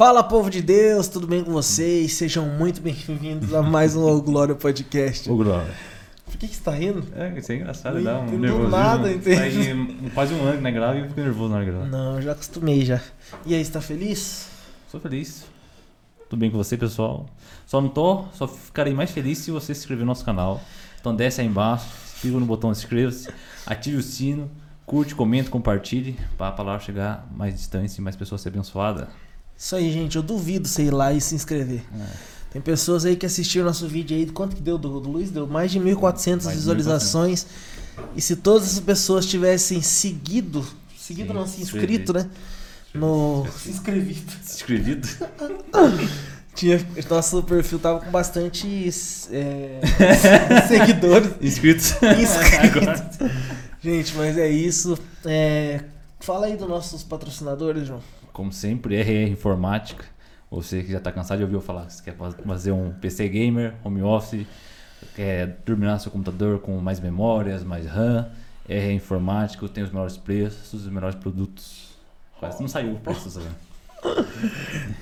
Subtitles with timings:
[0.00, 2.14] Fala, povo de Deus, tudo bem com vocês?
[2.14, 5.30] Sejam muito bem-vindos a mais um O Glória Podcast.
[5.30, 5.74] Ô, Glória.
[6.24, 7.06] Por que, que você tá rindo?
[7.14, 8.70] É, isso é engraçado, dá um nervosismo.
[8.70, 9.74] nada, entende?
[10.00, 11.84] Faz quase um ano que não grava e eu fico nervoso na gravar.
[11.84, 12.98] Não, já acostumei já.
[13.44, 14.48] E aí, você tá feliz?
[14.90, 15.44] Sou feliz.
[16.30, 17.26] Tudo bem com você, pessoal?
[17.66, 20.62] Só não tô, só ficarei mais feliz se você se inscrever no nosso canal.
[20.98, 21.86] Então desce aí embaixo,
[22.22, 23.28] clica no botão inscreva-se,
[23.66, 24.50] ative o sino,
[24.86, 29.06] curte, comente, compartilhe, para a palavra chegar mais distante e mais pessoas serem abençoadas.
[29.60, 31.82] Isso aí, gente, eu duvido você ir lá e se inscrever.
[31.94, 32.06] É.
[32.50, 35.30] Tem pessoas aí que assistiram nosso vídeo aí, quanto que deu do, do Luiz?
[35.30, 37.46] Deu mais de 1.400 Mais de visualizações.
[38.16, 40.66] E se todas essas pessoas tivessem seguido,
[40.96, 42.26] seguido Sim, não, se se inscrito, né?
[42.94, 43.46] No...
[43.62, 44.32] Se inscrevido.
[44.42, 45.06] Se inscrevido?
[46.56, 48.88] Tinha, nosso perfil tava com bastante
[49.30, 49.80] é,
[50.66, 51.32] seguidores.
[51.40, 51.92] Inscritos?
[51.92, 53.28] Inscritos.
[53.82, 54.98] Gente, mas é isso.
[55.24, 55.84] É,
[56.18, 58.00] fala aí dos nossos patrocinadores, João.
[58.40, 60.02] Como sempre, RR Informática.
[60.50, 63.74] Você que já está cansado de ouvir eu falar você quer fazer um PC gamer,
[63.84, 64.46] home office,
[65.14, 68.30] quer terminar seu computador com mais memórias, mais RAM,
[68.66, 71.90] RR Informático, tem os melhores preços, os melhores produtos.
[72.38, 73.44] Quase não saiu o preço, sabe?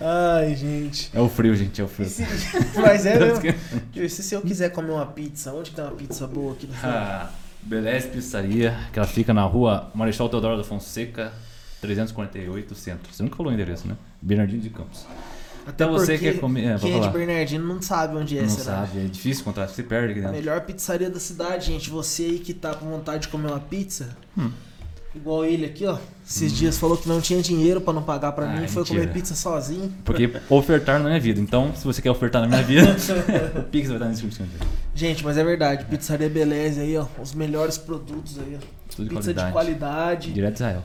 [0.00, 1.08] Ai, gente.
[1.14, 2.08] É o frio, gente, é o frio.
[2.08, 2.26] Se-
[2.74, 3.40] mas é mesmo.
[4.10, 6.74] Se, se eu quiser comer uma pizza, onde que tem uma pizza boa aqui no?
[6.82, 7.30] Ah,
[7.62, 11.32] Beleza Pizzaria, que ela fica na rua Marechal Teodoro da Fonseca,
[11.80, 13.12] 348 Centro.
[13.12, 13.96] Você nunca falou o endereço, né?
[14.20, 15.06] Bernardino de Campos.
[15.66, 17.08] Até Então você porque quer comer- é, quem é de.
[17.10, 18.86] Bernardino não sabe onde é, Não será?
[18.86, 20.36] sabe, é difícil encontrar, você perde aqui A dentro.
[20.38, 21.90] melhor pizzaria da cidade, gente.
[21.90, 24.50] Você aí que tá com vontade de comer uma pizza, Hum.
[25.14, 25.98] igual ele aqui, ó.
[26.26, 29.00] Esses dias falou que não tinha dinheiro pra não pagar pra Ah, mim, foi mentira.
[29.02, 29.92] comer pizza sozinho.
[30.06, 31.38] Porque ofertar na minha vida.
[31.38, 32.86] Então, se você quer ofertar na minha vida,
[33.60, 34.46] o Pix vai estar na descrição.
[34.94, 37.06] Gente, mas é verdade, Pizzaria Beleza aí, ó.
[37.20, 38.66] Os melhores produtos aí, ó.
[38.96, 39.46] Tudo de Pizza qualidade.
[39.46, 40.32] de qualidade.
[40.32, 40.82] Direto de Israel.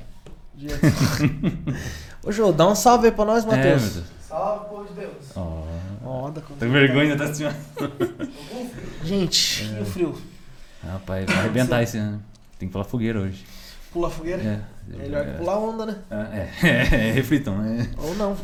[2.24, 3.94] Ô, Jô, dá um salve aí pra nós, É, meu Matheus.
[3.96, 4.06] Deus.
[4.28, 5.14] salve, povo de Deus.
[5.36, 5.64] Ó.
[6.06, 7.52] Ó, da Tô com vergonha, tá assim, ó.
[9.04, 9.80] Gente, É.
[9.80, 10.22] e o frio?
[10.86, 12.22] Rapaz, vai arrebentar esse ano.
[12.60, 13.46] Tem que falar fogueira hoje.
[13.92, 14.42] Pula fogueira?
[14.42, 14.60] É.
[14.98, 15.96] Melhor que pular onda, né?
[16.10, 17.90] É, é, é reflitam, né?
[17.98, 18.36] Ou não.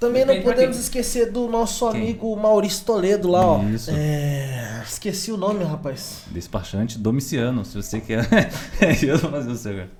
[0.00, 2.00] Também não Depende podemos esquecer do nosso Quem?
[2.00, 3.62] amigo Maurício Toledo lá, ó.
[3.64, 3.90] Isso.
[3.90, 4.82] É...
[4.82, 6.22] Esqueci o nome, rapaz.
[6.30, 8.26] Despachante Domiciano, se você quer.
[9.06, 9.90] eu vou fazer o seu agora.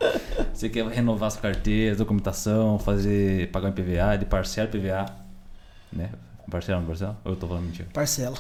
[0.55, 3.51] Você quer renovar sua carteira, documentação, fazer.
[3.51, 5.05] pagar um IPVA, ele parcela IPVA.
[5.93, 6.09] Né?
[6.51, 7.19] Parcela não parcela?
[7.23, 7.89] Ou eu tô falando mentira?
[7.93, 8.37] Parcela.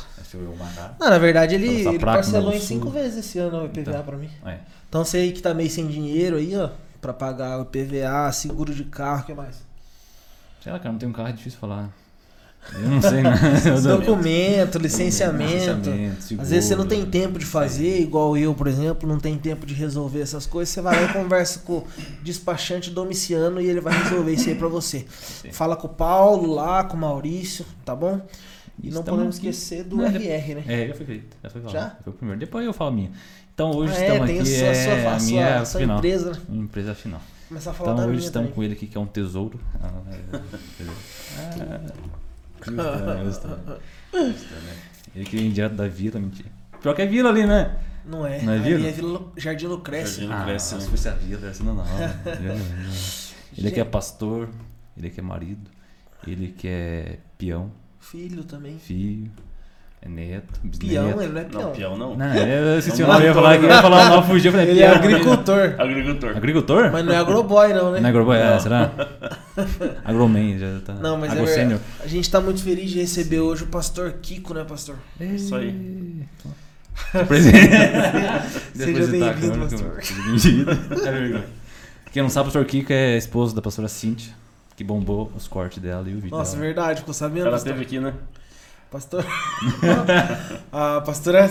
[0.59, 0.97] Mandar.
[0.99, 4.03] Não, na verdade, ele, ele parcelou em cinco vezes esse ano o IPVA Então.
[4.03, 4.31] pra mim.
[4.47, 4.59] É.
[4.89, 6.71] Então você aí que tá meio sem dinheiro aí, ó,
[7.03, 9.70] pra pagar o IPVA, seguro de carro, o que mais?
[10.63, 11.89] Sei lá, cara, não tem um carro, é difícil falar.
[12.75, 13.33] Eu não sei, né?
[13.83, 15.91] Documento, licenciamento.
[16.21, 16.43] Seguro.
[16.43, 19.65] Às vezes você não tem tempo de fazer, igual eu, por exemplo, não tem tempo
[19.65, 20.69] de resolver essas coisas.
[20.75, 21.87] Você vai lá e conversa com o
[22.23, 25.07] despachante domiciano e ele vai resolver isso aí pra você.
[25.53, 28.21] Fala com o Paulo lá, com o Maurício, tá bom?
[28.83, 29.49] E não Estamos podemos aqui.
[29.49, 30.65] esquecer do Não, RR, né?
[30.67, 31.37] É, já foi feito.
[31.43, 31.73] Já foi falado.
[31.75, 31.97] Já?
[32.05, 32.41] Foi o primeiro.
[32.41, 33.11] Depois eu falo a minha.
[33.55, 34.51] Então hoje Ah, é, estamos tem a aqui.
[34.51, 35.99] sua, é sua, a sua, minha sua, sua final.
[35.99, 36.39] empresa, né?
[36.49, 37.23] Minha empresa final.
[37.51, 38.53] Começar a falar Então da estamos também.
[38.53, 39.61] com ele aqui que é um tesouro.
[39.83, 40.21] Ah, é?
[41.37, 41.49] Ah,
[42.71, 43.25] né?
[44.13, 44.23] Né?
[44.23, 44.77] Né?
[45.17, 46.49] Ele que vem direto da vila, mentira.
[46.81, 47.77] Pior que é vila ali, né?
[48.07, 48.41] Não é.
[48.43, 48.89] Não é Ali Vila?
[48.89, 50.23] é Vila Jardim Lucrécia.
[50.23, 50.91] Jardim- Não ah, cresce, se né?
[50.91, 51.85] fosse a vila, assim não, não.
[53.59, 54.49] Ele aqui é pastor,
[54.97, 55.69] ele aqui é marido,
[56.25, 58.79] ele que é peão, Filho também.
[58.79, 59.29] filho,
[60.03, 61.23] é neto, Peão, bisneto.
[61.23, 61.63] ele não é peão.
[61.63, 62.17] Não, peão não.
[62.17, 64.49] Não, eu o Não nome, eu ia falar que eu ia falar o nome, fugiu,
[64.49, 64.99] eu falei, Ele é peão.
[64.99, 65.75] agricultor.
[65.79, 66.37] Agricultor.
[66.37, 66.91] Agricultor?
[66.91, 68.01] Mas não é agroboy, não, né?
[68.01, 68.61] Não é agroboy, é, Não.
[68.61, 68.91] será?
[70.05, 70.95] Agroman, já tá.
[70.95, 71.79] Não, mas é.
[72.03, 74.97] A gente tá muito feliz de receber hoje o pastor Kiko, né, pastor?
[75.21, 76.27] Isso aí.
[77.29, 77.59] Presente.
[78.75, 80.03] Seja bem-vindo, pastor.
[80.03, 80.71] Seja bem-vindo.
[81.39, 81.43] É.
[82.11, 84.33] Quem não sabe, o pastor Kiko é esposo da pastora Cíntia,
[84.75, 86.65] que bombou os cortes dela e o vídeo Nossa, dela.
[86.65, 87.73] verdade, ficou sabendo, Ela pastor?
[87.73, 88.15] esteve aqui, né?
[88.91, 89.25] Pastor.
[90.73, 91.49] a pastora.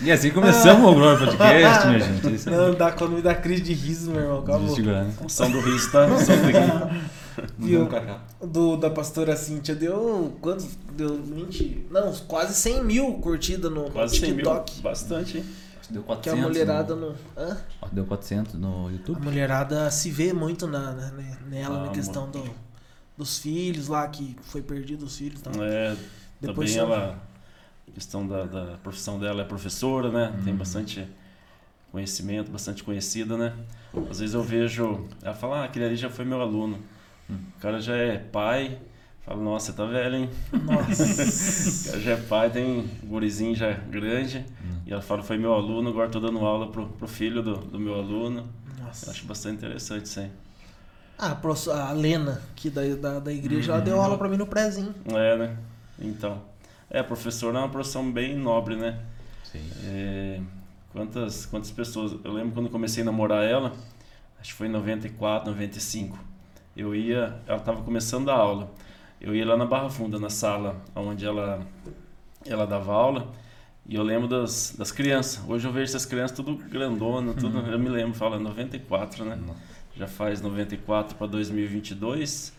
[0.00, 2.46] E assim começamos o Glória Podcast, minha gente.
[2.50, 4.74] Não, dá, quando me dá crise de riso, meu irmão, eu acabou.
[4.74, 5.14] segurar, né?
[5.24, 7.46] O som do riso tá solto aqui.
[7.58, 7.78] Viu?
[7.86, 8.18] Vamos cacá.
[8.40, 10.36] Do, da pastora Cíntia deu.
[10.40, 10.68] Quantos?
[10.96, 11.86] Deu 20.
[11.90, 14.36] Não, quase 100 mil curtidas no, no Quase 100 mil.
[14.44, 14.80] TikTok.
[14.82, 15.44] Bastante, hein?
[15.90, 16.44] Deu Que 400.
[16.44, 17.10] a mulherada no...
[17.10, 17.16] no.
[17.36, 17.56] Hã?
[17.92, 19.22] Deu 400 no A YouTube.
[19.22, 21.12] mulherada se vê muito na, na-
[21.48, 22.42] nela, na Ah, questão do,
[23.22, 25.52] dos filhos lá, que foi perdido os filhos tal.
[25.62, 25.96] É,
[26.40, 27.22] Depois também só- ela.
[27.88, 30.32] A questão da, da profissão dela é professora, né?
[30.44, 30.58] Tem Uhum.
[30.58, 31.06] bastante
[31.90, 33.52] conhecimento, bastante conhecida, né?
[34.10, 35.06] Às vezes eu vejo.
[35.22, 36.78] Ela fala, ah, aquele ali já foi meu aluno.
[37.28, 37.36] Hum.
[37.56, 38.78] O cara já é pai.
[39.24, 40.30] Fala, nossa, você tá velho, hein?
[40.64, 41.04] Nossa.
[41.82, 44.38] O cara já é pai, tem um gurizinho já grande.
[44.64, 44.78] Hum.
[44.86, 47.78] E ela fala, foi meu aluno, agora tô dando aula pro, pro filho do, do
[47.78, 48.48] meu aluno.
[48.78, 49.10] Eu Nossa.
[49.10, 50.30] acho bastante interessante isso aí.
[51.24, 54.36] Ah, a, prof- a Lena, aqui da, da, da igreja, ela deu aula pra mim
[54.36, 54.92] no prézinho.
[55.06, 55.56] É, né?
[56.00, 56.42] Então.
[56.90, 58.98] É, professor é uma profissão bem nobre, né?
[59.44, 59.62] Sim.
[59.84, 60.40] É,
[60.92, 62.16] quantas, quantas pessoas.
[62.24, 63.72] Eu lembro quando comecei a namorar ela,
[64.40, 66.18] acho que foi em 94, 95.
[66.76, 67.36] Eu ia.
[67.46, 68.68] Ela estava começando a aula.
[69.20, 71.64] Eu ia lá na Barra Funda, na sala onde ela,
[72.44, 73.28] ela dava aula.
[73.86, 75.40] E eu lembro das, das crianças.
[75.48, 77.60] Hoje eu vejo essas crianças tudo grandona, tudo.
[77.60, 79.38] Eu me lembro, fala 94, né?
[79.96, 82.52] Já faz 94 para 2022,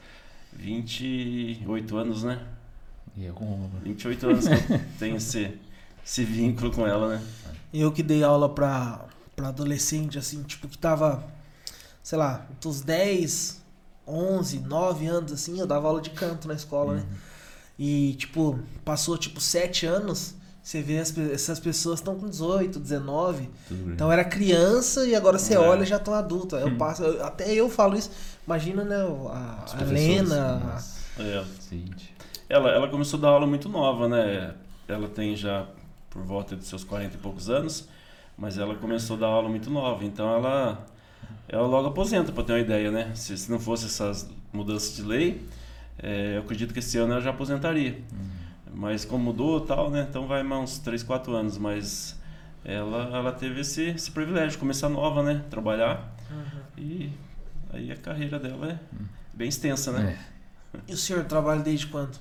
[0.54, 2.40] 28 anos, né?
[3.16, 5.58] E eu com 28 anos que eu tenho esse,
[6.06, 7.24] esse vínculo com ela, né?
[7.74, 11.24] Eu que dei aula pra, pra adolescente, assim, tipo, que tava,
[12.02, 13.62] sei lá, dos 10,
[14.08, 17.06] 11, 9 anos, assim, eu dava aula de canto na escola, né?
[17.78, 23.50] E, tipo, passou, tipo, 7 anos, você vê as essas pessoas estão com 18, 19.
[23.68, 23.94] tudo grande.
[23.94, 25.60] Então era criança e agora você É.
[25.60, 26.60] olha e já estão adultos.
[26.60, 28.10] Eu passo, eu- até eu falo isso.
[28.48, 31.44] Imagina, né, a, Os a Lena, nossa, É.
[32.50, 34.54] Ela, ela começou a dar aula muito nova, né?
[34.88, 35.66] Ela tem já
[36.10, 37.88] por volta de seus 40 e poucos anos,
[38.38, 40.04] mas ela começou a dar aula muito nova.
[40.06, 40.86] Então ela,
[41.48, 43.12] ela logo aposenta, para ter uma ideia, né?
[43.16, 45.42] Se, se não fosse essas mudanças de lei,
[46.02, 48.00] é, eu acredito que esse ano ela já aposentaria.
[48.74, 50.06] Mas como mudou e tal, né?
[50.10, 51.58] Então vai mais uns 3, 4 anos.
[51.58, 52.20] Mas
[52.66, 55.44] ela, ela teve esse, esse privilégio de começar nova, né?
[55.50, 56.14] Trabalhar.
[56.78, 57.12] E
[57.72, 58.80] aí a carreira dela é
[59.34, 60.18] bem extensa, né?
[60.74, 60.80] É.
[60.88, 62.18] E o senhor trabalha desde quando?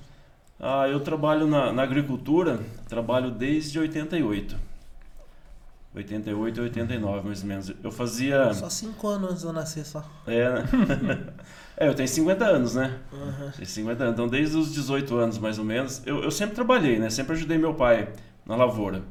[0.59, 4.55] Ah, eu trabalho na, na agricultura, trabalho desde 88.
[5.95, 7.71] 88 e 89, mais ou menos.
[7.83, 8.53] Eu fazia.
[8.53, 10.03] Só cinco anos antes de eu nascer, só.
[10.25, 10.63] É, né?
[11.75, 12.99] é, eu tenho 50 anos, né?
[13.11, 13.51] Aham.
[13.55, 14.13] Tenho 50 anos.
[14.13, 17.09] Então, desde os 18 anos, mais ou menos, eu, eu sempre trabalhei, né?
[17.09, 18.09] Sempre ajudei meu pai
[18.45, 19.01] na lavoura.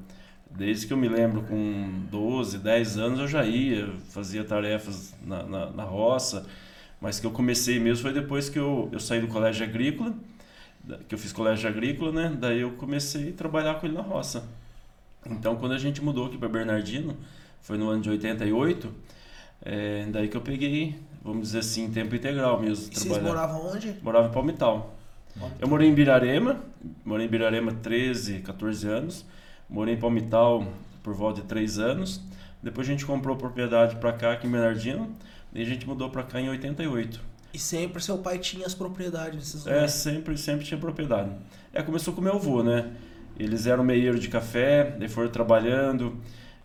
[0.50, 5.42] Desde que eu me lembro, com 12, 10 anos, eu já ia, fazia tarefas na,
[5.42, 6.46] na, na roça.
[7.00, 10.14] Mas que eu comecei mesmo foi depois que eu, eu saí do colégio agrícola,
[11.08, 12.36] que eu fiz colégio agrícola, né?
[12.38, 14.44] Daí eu comecei a trabalhar com ele na roça.
[15.26, 17.16] Então, quando a gente mudou aqui para Bernardino,
[17.60, 18.92] foi no ano de 88,
[19.64, 22.92] é, daí que eu peguei, vamos dizer assim, tempo integral mesmo.
[22.92, 23.94] E vocês moravam onde?
[24.02, 24.94] Morava em Palmital.
[25.58, 26.60] Eu morei em Birarema,
[27.04, 29.24] morei em Birarema 13, 14 anos.
[29.68, 30.66] Morei em Palmital
[31.02, 32.20] por volta de 3 anos.
[32.62, 35.10] Depois a gente comprou propriedade para cá, aqui em Bernardino.
[35.54, 37.20] E a gente mudou para cá em 88.
[37.54, 39.92] E sempre seu pai tinha as propriedades É, lugares.
[39.92, 41.30] sempre, sempre tinha propriedade.
[41.72, 42.90] É, começou com meu avô, né?
[43.38, 46.16] Eles eram meieiro de café, daí foram trabalhando,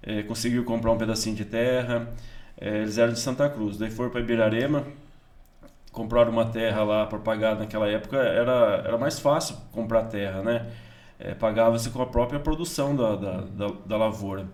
[0.03, 2.13] é, conseguiram comprar um pedacinho de terra.
[2.59, 4.85] É, eles eram de Santa Cruz, daí foram para Ibirarema,
[5.91, 10.67] compraram uma terra lá para pagar naquela época, era, era mais fácil comprar terra, né?
[11.19, 14.45] É, Pagava-se com a própria produção da, da, da, da lavoura.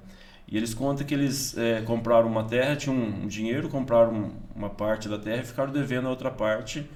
[0.47, 4.69] E eles contam que eles é, compraram uma terra, tinham um, dinheiro, compraram um- uma
[4.69, 6.89] parte da terra e ficaram devendo a outra parte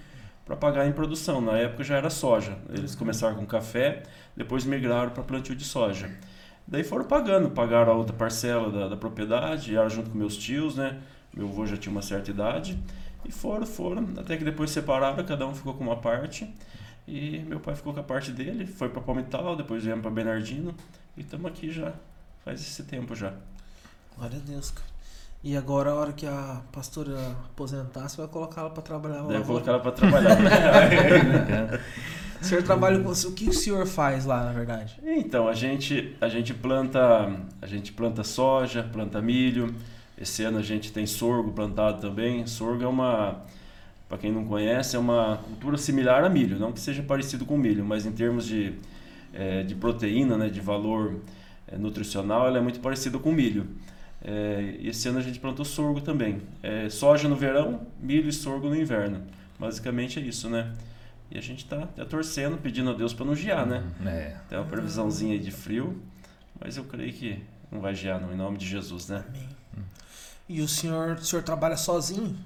[0.45, 1.41] para pagar em produção.
[1.41, 2.57] Na época já era soja.
[2.69, 4.03] Eles começaram com café,
[4.35, 6.09] depois migraram para plantio de soja.
[6.67, 10.75] Daí foram pagando, pagaram a outra parcela da, da propriedade, era junto com meus tios,
[10.75, 10.99] né?
[11.33, 12.77] Meu avô já tinha uma certa idade.
[13.23, 16.53] E foram, foram, até que depois separaram, cada um ficou com uma parte.
[17.07, 20.75] E meu pai ficou com a parte dele, foi para Palmital, depois viemos para Bernardino.
[21.15, 21.93] E estamos aqui já,
[22.43, 23.31] faz esse tempo já.
[24.17, 24.87] Glória a Deus, cara.
[25.43, 29.43] E agora, a hora que a pastora aposentar, você vai colocar ela pra trabalhar eu
[29.43, 30.37] colocar ela para trabalhar.
[32.41, 33.09] O senhor trabalha com.
[33.11, 34.99] O que o senhor faz lá, na verdade?
[35.03, 39.73] Então, a gente, a gente planta, a gente planta soja, planta milho.
[40.19, 42.45] Esse ano a gente tem sorgo plantado também.
[42.47, 43.43] Sorgo é uma,
[44.09, 47.57] para quem não conhece, é uma cultura similar a milho, não que seja parecido com
[47.57, 48.73] milho, mas em termos de,
[49.33, 51.19] eh, de proteína, né, de valor
[51.67, 53.67] eh, nutricional, ela é muito parecida com milho.
[54.79, 56.41] E esse ano a gente plantou sorgo também.
[56.63, 59.21] Eh, soja no verão, milho e sorgo no inverno.
[59.59, 60.73] Basicamente é isso, né?
[61.29, 63.83] E a gente tá, tá torcendo, pedindo a Deus para não gear, né?
[64.05, 64.35] É.
[64.49, 66.01] Tem uma previsãozinha aí de frio,
[66.59, 69.23] mas eu creio que não vai gear, não, em nome de Jesus, né?
[69.27, 69.57] Amém.
[70.49, 72.37] E o senhor, o senhor trabalha sozinho?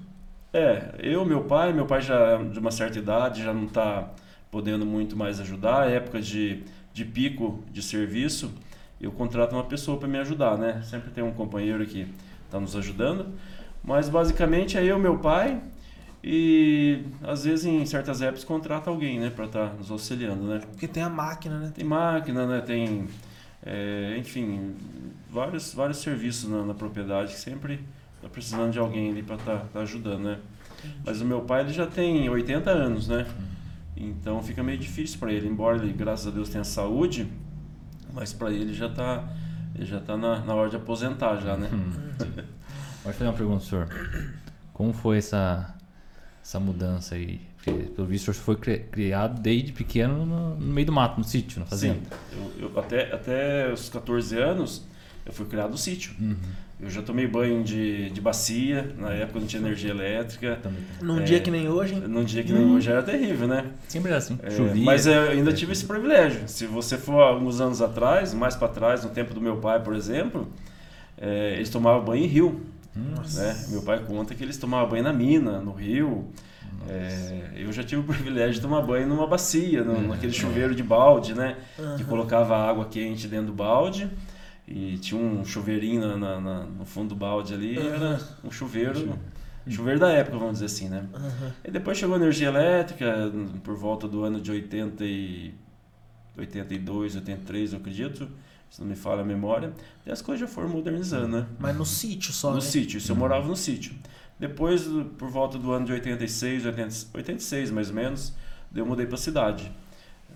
[0.52, 4.10] É, eu, meu pai, meu pai já é de uma certa idade, já não está
[4.50, 5.88] podendo muito mais ajudar.
[5.88, 8.52] É época de, de pico de serviço,
[9.00, 10.82] eu contrato uma pessoa para me ajudar, né?
[10.82, 12.12] Sempre tem um companheiro que
[12.44, 13.32] está nos ajudando,
[13.84, 15.60] mas basicamente é eu, meu pai
[16.24, 20.60] e às vezes em certas épocas contrata alguém, né, para estar nos auxiliando, né?
[20.60, 21.72] Porque tem a máquina, né?
[21.74, 22.60] Tem máquina, né?
[22.60, 23.08] Tem,
[23.64, 24.74] é, enfim,
[25.28, 27.80] vários, vários serviços na, na propriedade que sempre
[28.16, 30.38] está precisando de alguém ali para estar ajudando, né?
[31.04, 33.26] Mas o meu pai ele já tem 80 anos, né?
[33.96, 37.26] Então fica meio difícil para ele, embora ele, graças a Deus, tenha saúde,
[38.12, 39.28] mas para ele já está
[39.74, 41.68] ele já tá na, na hora de aposentar já, né?
[43.02, 43.88] Pode fazer uma pergunta, senhor.
[44.72, 45.74] Como foi essa
[46.42, 47.40] essa mudança aí?
[47.56, 51.18] Porque, pelo visto, o senhor foi cri- criado desde pequeno no, no meio do mato,
[51.18, 52.00] no sítio, na fazenda.
[52.32, 54.84] Sim, eu, eu- até, até os 14 anos
[55.24, 56.12] eu fui criado no sítio.
[56.20, 56.34] Uhum.
[56.80, 60.58] Eu já tomei banho de, de bacia, na época não tinha energia elétrica.
[60.60, 60.80] Também.
[61.00, 61.22] Num É.
[61.22, 62.00] dia que nem hoje, hein?
[62.08, 63.66] Num dia que nem hoje era terrível, né?
[63.86, 64.36] Sempre era assim.
[64.42, 64.84] É, Chovia.
[64.84, 66.40] mas eu ainda tive esse privilégio.
[66.48, 69.94] Se você for alguns anos atrás, mais para trás, no tempo do meu pai, por
[69.94, 70.48] exemplo,
[71.16, 72.60] é, eles tomavam banho em rio.
[72.94, 73.66] Né?
[73.70, 76.28] Meu pai conta que eles tomavam banho na mina, no rio.
[76.88, 80.08] É, eu já tive o privilégio de tomar banho numa bacia, no, Hum.
[80.08, 81.56] naquele chuveiro de balde, né?
[81.76, 82.04] Que Aham.
[82.04, 84.10] colocava água quente dentro do balde
[84.66, 87.78] e tinha um chuveirinho na- na- na- no fundo do balde ali.
[87.78, 87.86] Uhum.
[87.94, 89.16] Era um chuveiro,
[89.68, 91.04] chuveiro da época, vamos dizer assim, né?
[91.14, 91.52] Aham.
[91.64, 93.30] E depois chegou a energia elétrica
[93.62, 95.54] por volta do ano de 80 e
[96.36, 98.28] 82, 83, eu acredito,
[98.72, 99.70] se não me falha a memória.
[100.06, 101.46] E as coisas já foram modernizando, né?
[101.58, 102.60] Mas no sítio só, No né?
[102.62, 103.94] sítio, isso eu morava no sítio.
[104.40, 104.84] Depois,
[105.18, 108.32] por volta do ano de 86, 80, 86 mais ou menos,
[108.74, 109.70] eu mudei pra cidade.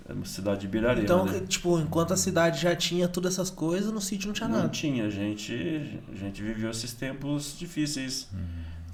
[0.07, 1.02] É uma cidade de Birarema.
[1.02, 1.40] Então, né?
[1.49, 4.69] tipo, enquanto a cidade já tinha todas essas coisas, no sítio não tinha Não nada.
[4.69, 8.28] tinha, a gente, a gente viveu esses tempos difíceis.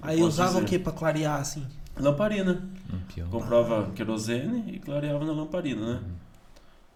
[0.01, 0.63] Aí Posso usava dizer.
[0.63, 1.67] o que pra clarear, assim?
[1.99, 2.63] Lamparina.
[2.91, 3.29] Lampião.
[3.29, 6.01] Comprava querosene e clareava na lamparina, né?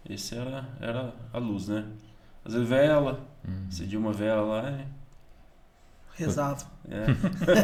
[0.09, 1.85] Esse era, era a luz, né?
[2.53, 3.67] Vezes vela, Hum.
[3.69, 4.85] acendia uma vela lá e...
[6.15, 6.65] Rezava.
[6.91, 7.05] É,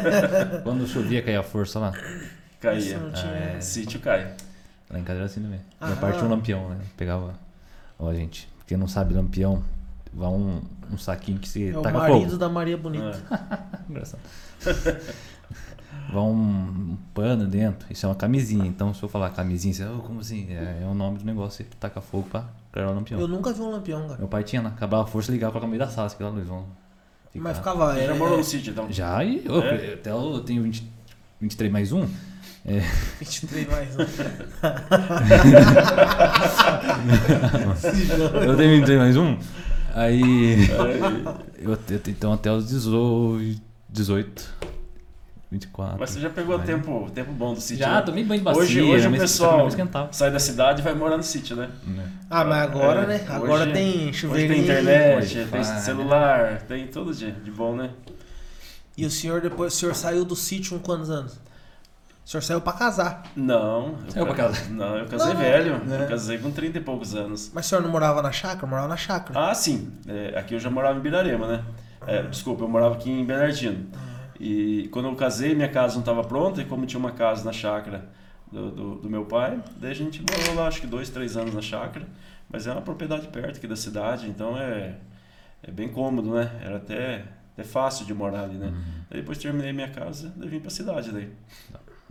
[0.63, 1.91] Quando chovia, caía a força lá.
[2.61, 2.99] Caía.
[3.13, 3.61] tinha- Ah, é.
[3.61, 4.31] Sítio cai.
[4.89, 5.59] Lá em casa era assim também.
[5.81, 5.87] Ah.
[5.87, 6.77] Minha parte um lampião, né?
[6.95, 7.33] Pegava.
[7.97, 9.63] Ó, gente, quem não sabe lampião,
[10.13, 10.61] vai um,
[10.91, 12.37] um saquinho que você É o taca marido fogo.
[12.37, 13.19] da Maria Bonita.
[13.31, 13.89] É.
[13.89, 14.21] Engraçado.
[16.11, 18.65] Vai um, pano dentro, isso é uma camisinha.
[18.67, 20.47] Então, se eu falar camisinha, você, "Oh, como assim?
[20.49, 23.19] É, é o nome do negócio, você taca fogo pra criar o lampião.
[23.19, 24.19] Eu nunca vi um lampião, cara.
[24.19, 24.69] Meu pai tinha, né?
[24.75, 26.65] Acabava a força e ligava pra meio da sala, que lá eles vão.
[27.31, 27.43] ficar.
[27.43, 27.93] Mas ficava.
[27.93, 28.91] Você já é, morou no sítio, então?
[28.91, 29.93] Já, e eu, É?
[29.93, 30.87] até eu tenho 20,
[31.41, 32.05] 23 mais um.
[33.19, 33.99] 23 mais um.
[38.45, 39.37] Eu tenho 23 mais um.
[39.93, 40.55] Aí.
[40.79, 41.25] Aí,
[41.59, 43.61] Eu, te- então até os 18.
[43.89, 44.53] 18.
[45.53, 45.97] 24.
[45.99, 46.63] Mas você já pegou Aí.
[46.65, 47.85] tempo, tempo bom do sítio?
[47.85, 48.01] Já, né?
[48.01, 48.61] tomei banho de bacia.
[48.61, 49.69] Hoje- hoje o mas pessoal-.
[50.11, 51.69] Sai da cidade e vai morar no sítio, né?
[51.85, 52.05] Né?
[52.29, 53.15] Ah, mas agora, É, né?
[53.15, 54.53] hoje- Agora tem Hoje chuveirinho.
[54.53, 55.79] tem internet, Wi-Fi, tem né?
[55.79, 57.91] celular, tem tudo de, de bom, né?
[58.97, 61.33] E o senhor depois, o senhor saiu do sítio com quantos anos?
[62.25, 63.23] O senhor saiu pra casar.
[63.35, 63.95] Não.
[64.05, 64.69] eu Saiu pra ca- casa.
[64.69, 65.77] Não, eu casei Não, velho.
[65.85, 66.03] né?
[66.03, 67.51] Eu casei com 30 e poucos anos.
[67.53, 68.65] Mas o senhor não morava na chácara?
[68.65, 69.49] Morava na chácara.
[69.49, 69.91] Ah, sim.
[70.07, 71.63] É, aqui eu já morava em Birarema, né?
[72.07, 73.85] É, desculpa, eu morava aqui em Bernardino.
[74.45, 77.53] E quando eu casei, minha casa não estava pronta, e como tinha uma casa na
[77.53, 78.09] chácara
[78.51, 81.53] do, do, do meu pai, daí a gente morou lá, acho que dois, três anos
[81.53, 82.05] na chácara.
[82.49, 84.97] Mas é uma propriedade perto aqui da cidade, então é,
[85.63, 86.59] é bem cômodo, né?
[86.61, 87.23] Era até,
[87.53, 88.67] até fácil de morar ali, né?
[88.67, 88.83] Uhum.
[89.09, 91.31] Daí depois terminei minha casa, daí vim pra cidade daí.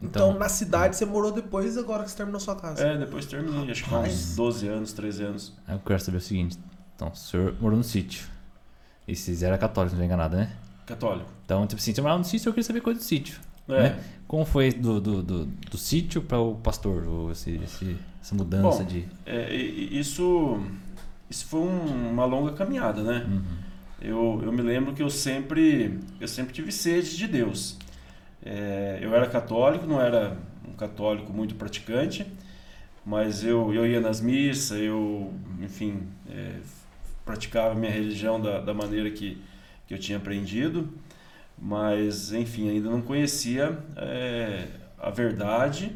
[0.03, 2.83] Então, Então, na cidade você morou depois, agora que você terminou sua casa.
[2.83, 4.37] É, depois terminei, acho que há uns Rapaz.
[4.37, 5.53] 12 anos, 13 anos.
[5.69, 6.59] eu quero saber o seguinte.
[6.97, 8.27] Então, o senhor morou no sítio.
[9.07, 10.51] E vocês eram católicos, não estou enganado, né?
[10.87, 11.31] Católico.
[11.45, 13.39] Então, tipo assim, você morava no sítio, eu queria saber coisa do sítio.
[13.69, 13.83] É.
[13.83, 14.01] Né?
[14.27, 17.07] Como foi do, do, do, do sítio para o pastor?
[17.07, 19.05] Ou esse, esse- essa mudança Bom, de.
[19.25, 20.61] É, isso,
[21.31, 23.25] isso foi um- uma longa caminhada, né?
[23.29, 23.43] Uhum.
[24.01, 27.79] Eu, eu me lembro que eu sempre, eu sempre tive sede de Deus.
[28.45, 30.37] É, eu era católico, não era
[30.69, 32.27] um católico muito praticante,
[33.07, 36.57] mas eu, eu ia nas missas, eu, enfim, é,
[37.25, 39.41] praticava minha religião da, da maneira que,
[39.93, 40.89] que eu tinha aprendido,
[41.59, 44.67] mas, enfim, ainda não conhecia é,
[44.99, 45.95] a verdade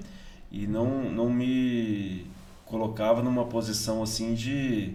[0.52, 2.26] e não, não me
[2.66, 4.94] colocava numa posição assim de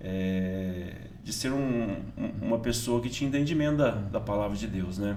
[0.00, 4.98] é, de ser um, um- uma pessoa que tinha entendimento da, da palavra de Deus,
[4.98, 5.16] né?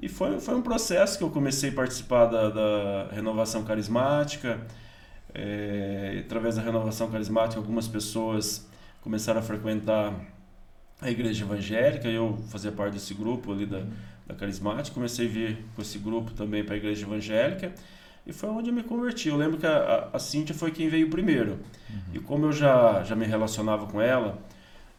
[0.00, 4.60] E foi, foi um processo que eu comecei a participar da, da renovação carismática.
[5.34, 8.66] é, através da renovação carismática, algumas pessoas
[9.02, 10.14] começaram a frequentar
[11.00, 12.08] a igreja evangélica.
[12.08, 13.82] Eu fazia parte desse grupo ali da,
[14.26, 14.94] da carismática.
[14.94, 17.72] Comecei a vir com esse grupo também para a igreja evangélica.
[18.26, 19.28] E foi onde eu me converti.
[19.28, 21.58] Eu lembro que a, a, a Cíntia foi quem veio primeiro.
[22.12, 24.36] E como eu já, já me relacionava com ela,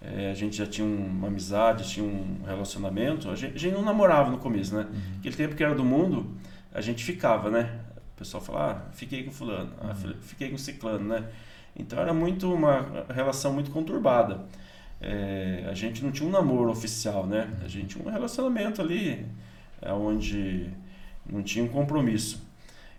[0.01, 3.73] eh, a gente já tinha um- uma amizade, tinha um relacionamento, a gente, a gente
[3.73, 4.87] não namorava no começo, né?
[5.19, 6.37] Aquele tempo que era do mundo,
[6.73, 7.79] a gente ficava, né?
[8.15, 11.25] O pessoal falava, ah, fiquei com fulano, ah, fi- fiquei com ciclano, né?
[11.75, 14.45] Então era muito uma relação muito conturbada.
[15.01, 17.49] Eh, a gente não tinha um namoro oficial, né?
[17.63, 19.25] A gente tinha um relacionamento ali,
[19.81, 20.69] eh, onde
[21.29, 22.43] não tinha um compromisso.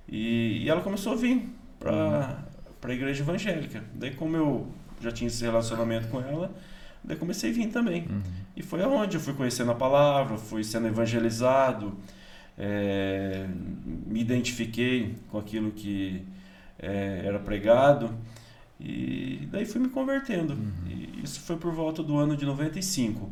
[0.09, 2.45] E, e ela começou a vir para
[2.81, 3.83] para a igreja evangélica.
[3.95, 4.69] Daí como eu
[5.01, 6.55] já tinha esse relacionamento com ela,
[7.03, 8.03] daí comecei a vir também.
[8.03, 8.23] Uhum.
[8.57, 11.97] E foi aonde eu fui conhecendo a palavra, fui sendo evangelizado.
[12.57, 13.47] é,
[14.07, 16.25] me identifiquei com aquilo que
[16.79, 18.15] é, era pregado
[18.81, 20.55] e daí fui me convertendo.
[20.55, 20.73] Uhum.
[20.87, 23.31] E isso foi por volta do ano de 95.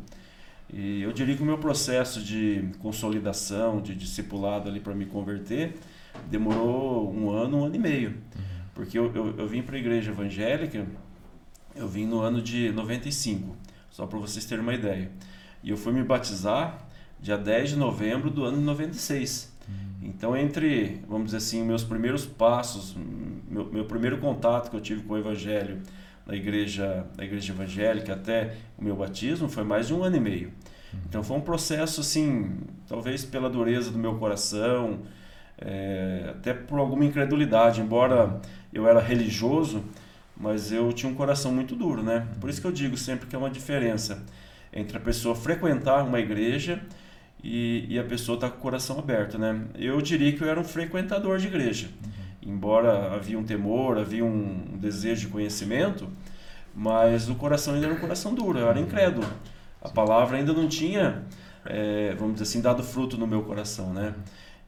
[0.71, 5.75] E eu diria que o meu processo de consolidação, de discipulado ali para me converter,
[6.29, 8.09] demorou um ano, um ano e meio.
[8.09, 8.15] Uhum.
[8.73, 10.85] Porque eu, eu, eu vim para a igreja evangélica,
[11.75, 13.55] eu vim no ano de 95,
[13.89, 15.11] só para vocês terem uma ideia.
[15.63, 16.85] E eu fui me batizar
[17.19, 19.55] dia 10 de novembro do ano de 96.
[20.07, 22.95] Então, entre, vamos dizer assim, meus primeiros passos,
[23.49, 25.81] meu, meu primeiro contato que eu tive com o Evangelho
[26.25, 30.19] na igreja, na igreja evangélica até o meu batismo foi mais de um ano e
[30.21, 30.53] meio.
[31.09, 34.99] Então, foi um processo, assim, talvez pela dureza do meu coração,
[35.57, 38.39] é, até por alguma incredulidade, embora
[38.71, 39.83] eu era religioso,
[40.37, 42.25] mas eu tinha um coração muito duro, né?
[42.39, 44.23] Por isso que eu digo sempre que é uma diferença
[44.71, 46.81] entre a pessoa frequentar uma igreja
[47.43, 49.61] e, e a pessoa estar tá com o coração aberto, né?
[49.75, 52.53] Eu diria que eu era um frequentador de igreja, uhum.
[52.53, 56.07] embora havia um temor, havia um, um desejo de conhecimento,
[56.73, 59.27] mas o coração ainda era um coração duro, eu era incrédulo.
[59.81, 61.23] A palavra ainda não tinha,
[61.65, 64.13] é, vamos dizer assim, dado fruto no meu coração, né?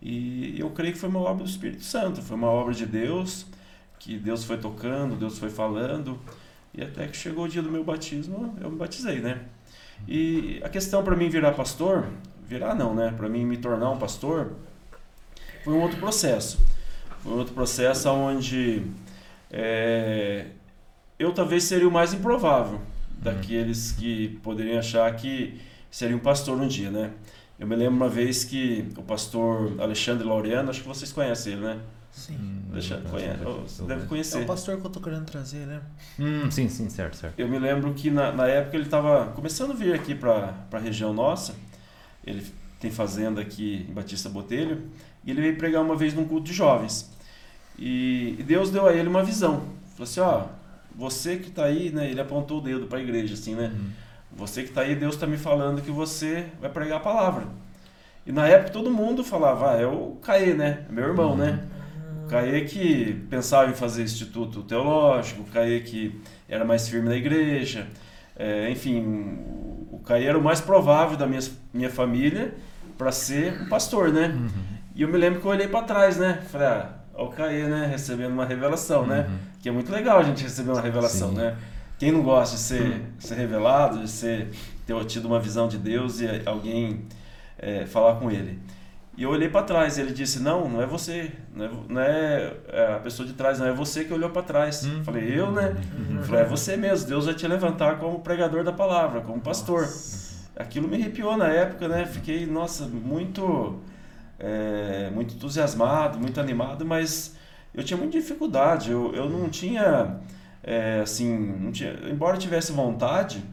[0.02, 3.46] E eu creio que foi uma obra do Espírito Santo, foi uma obra de Deus,
[4.00, 6.18] que Deus foi tocando, Deus foi falando,
[6.74, 9.42] e até que chegou o dia do meu batismo, eu me batizei, né?
[10.08, 12.08] E a questão para mim virar pastor
[12.50, 13.14] virar não, né?
[13.16, 14.54] Para mim me tornar um pastor
[15.64, 16.60] foi um outro processo.
[17.20, 18.82] Foi um outro processo onde
[19.52, 20.48] é,
[21.20, 22.82] eu talvez seria o mais improvável
[23.22, 27.12] daqueles que poderiam achar que seria um pastor um dia, né?
[27.60, 31.62] Eu me lembro uma vez que o pastor Alexandre Laureano, acho que vocês conhecem ele,
[31.62, 31.80] né?
[32.12, 32.64] Sim.
[32.72, 34.40] Alexandre, conhece, você deve conhecer.
[34.40, 35.82] É o pastor que eu tô querendo trazer, né?
[36.18, 37.38] Hum, sim, sim, certo, certo.
[37.38, 40.80] Eu me lembro que na, na época ele estava começando a vir aqui para a
[40.80, 41.54] região nossa
[42.24, 42.46] ele
[42.80, 44.84] tem fazenda aqui em Batista Botelho,
[45.24, 47.12] e ele veio pregar uma vez num culto de jovens.
[47.78, 49.64] E, e Deus deu a ele uma visão.
[49.96, 50.46] Falou assim, ó,
[50.96, 52.10] você que está aí, né?
[52.10, 53.72] Ele apontou o dedo para a igreja, assim, né?
[53.74, 53.90] Uhum.
[54.34, 57.48] Você que está aí, Deus está me falando que você vai pregar a palavra.
[58.26, 60.86] E na época todo mundo falava, ah, é o Caê, né?
[60.90, 61.46] É meu irmão, né?
[61.46, 61.56] uhum.
[61.56, 62.26] né?
[62.26, 67.16] O Caê que pensava em fazer instituto teológico, o Caê que era mais firme na
[67.16, 67.88] igreja.
[68.36, 69.38] É, enfim,
[70.00, 71.42] o Caí era o mais provável da minha,
[71.74, 72.54] minha família
[72.98, 74.28] para ser um pastor, né?
[74.28, 74.50] Uhum.
[74.96, 76.42] E eu me lembro que eu olhei para trás, né?
[76.50, 77.86] Falei, ah, o Caí, né?
[77.86, 79.20] Recebendo uma revelação, né?
[79.20, 79.34] uhum.
[79.34, 79.40] né?
[79.62, 81.36] Que é muito legal a gente receber uma revelação, Sim.
[81.36, 81.58] né?
[81.98, 83.06] Quem não gosta de ser, uhum.
[83.20, 84.50] ser revelado, de ser,
[84.86, 87.06] ter tido uma visão de Deus e alguém
[87.58, 88.58] é, falar com ele.
[89.20, 92.02] E eu olhei para trás e ele disse: Não, não é você, não é, não
[92.02, 94.86] é, é a pessoa de trás, não é você que olhou para trás.
[94.86, 95.04] Uhum.
[95.04, 95.76] Falei: Eu, né?
[95.94, 96.24] Uhum.
[96.24, 99.82] Falei: É você mesmo, Deus vai te levantar como pregador da palavra, como pastor.
[99.82, 100.50] Nossa.
[100.56, 102.06] Aquilo me arrepiou na época, né?
[102.06, 103.82] Fiquei, nossa, muito,
[104.40, 107.36] é, muito entusiasmado, muito animado, mas
[107.74, 108.90] eu tinha muita dificuldade.
[108.90, 110.16] Eu, eu não tinha,
[110.64, 113.44] é, assim, não tinha, embora eu tivesse vontade,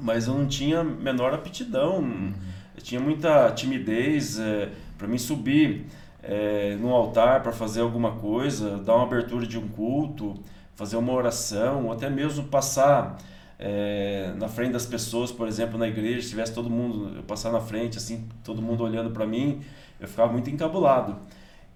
[0.00, 1.98] mas eu não tinha menor aptidão.
[1.98, 5.86] Uhum eu tinha muita timidez é, para mim subir
[6.22, 10.34] é, no altar para fazer alguma coisa, dar uma abertura de um culto,
[10.74, 13.18] fazer uma oração, ou até mesmo passar
[13.58, 17.52] é, na frente das pessoas, por exemplo, na igreja, se tivesse todo mundo, eu passar
[17.52, 19.60] na frente, assim, todo mundo olhando para mim,
[20.00, 21.16] eu ficava muito encabulado.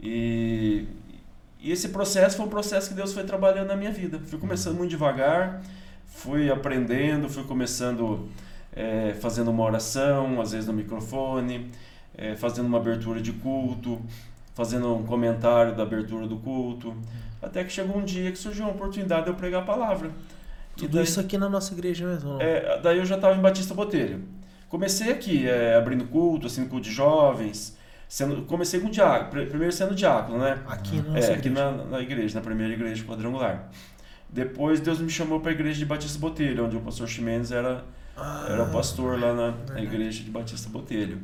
[0.00, 0.86] E,
[1.60, 4.18] e esse processo foi um processo que Deus foi trabalhando na minha vida.
[4.18, 5.62] Fui começando muito devagar,
[6.06, 8.28] fui aprendendo, fui começando
[8.76, 11.70] é, fazendo uma oração, às vezes no microfone,
[12.16, 14.00] é, fazendo uma abertura de culto,
[14.54, 16.94] fazendo um comentário da abertura do culto.
[17.40, 20.10] Até que chegou um dia que surgiu uma oportunidade de eu pregar a palavra.
[20.76, 22.40] Tudo daí, isso aqui na nossa igreja mesmo?
[22.40, 24.22] É, daí eu já estava em Batista Botelho.
[24.68, 27.76] Comecei aqui, é, abrindo culto, assim, culto de jovens.
[28.08, 30.60] Sendo, comecei com diácono, primeiro sendo diácono, né?
[30.68, 33.68] Aqui, na, é, aqui na, na, igreja, na primeira igreja quadrangular.
[34.28, 37.84] Depois Deus me chamou para a igreja de Batista Botelho, onde o pastor Ximenes era
[38.16, 41.20] ah, era pastor lá na, na, igreja de Batista Botelho.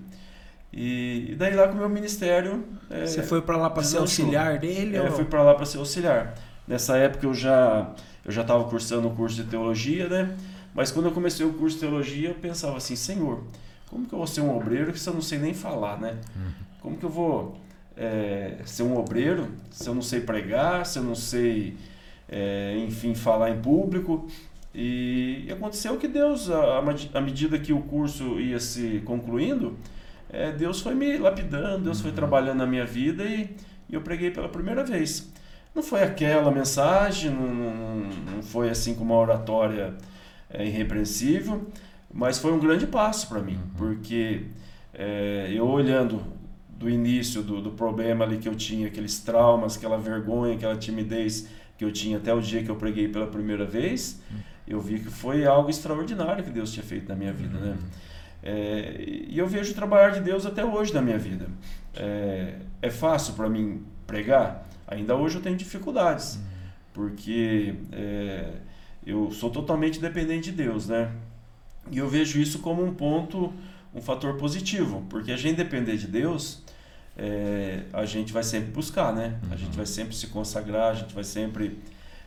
[0.73, 2.65] E, e daí lá com o meu ministério.
[2.91, 4.97] É, Você foi para lá para ser auxiliar dele?
[4.97, 6.35] É, eu fui para lá para ser auxiliar.
[6.67, 10.37] Nessa época eu já eu já estava cursando o curso de teologia, né?
[10.75, 13.43] Mas quando eu comecei o curso de teologia, eu pensava assim, Senhor,
[13.91, 16.19] como que eu vou ser um obreiro se eu não sei nem falar, né?
[16.35, 16.53] Uhum.
[16.81, 17.57] Como que eu vou
[17.97, 21.77] é, ser um obreiro se eu não sei pregar, se eu não sei,
[22.29, 24.27] é, enfim, falar em público?
[24.75, 29.77] E, aconteceu que Deus, à medida que o curso ia se concluindo,
[30.31, 32.17] é, Deus foi me lapidando, Deus foi uhum.
[32.17, 33.55] trabalhando na minha vida e,
[33.89, 35.31] e eu preguei pela primeira vez.
[35.75, 37.97] Não foi aquela mensagem, não, não,
[38.37, 39.95] não foi assim com uma oratória
[40.49, 41.67] é, irrepreensível,
[42.13, 43.71] mas foi um grande passo para mim, uhum.
[43.77, 44.47] porque
[44.95, 46.23] é, eu olhando
[46.71, 51.47] do início do, do problema ali que eu tinha, aqueles traumas, aquela vergonha, aquela timidez
[51.79, 54.21] que eu tinha até o dia que eu preguei pela primeira vez,
[54.73, 57.77] eu vi que foi algo extraordinário que Deus tinha feito na minha vida, né?
[58.43, 61.47] É, e eu vejo o trabalhar de Deus até hoje na minha vida.
[61.95, 64.67] É, é fácil para mim pregar?
[64.87, 66.39] Ainda hoje eu tenho dificuldades,
[66.93, 68.51] porque é,
[69.07, 71.13] eu sou totalmente dependente de Deus, né?
[71.91, 73.53] E eu vejo isso como um ponto,
[73.95, 76.63] um fator positivo, porque a gente depender de Deus,
[77.17, 79.39] é, a gente vai sempre buscar, né?
[79.51, 81.79] A gente vai sempre se consagrar, a gente vai sempre,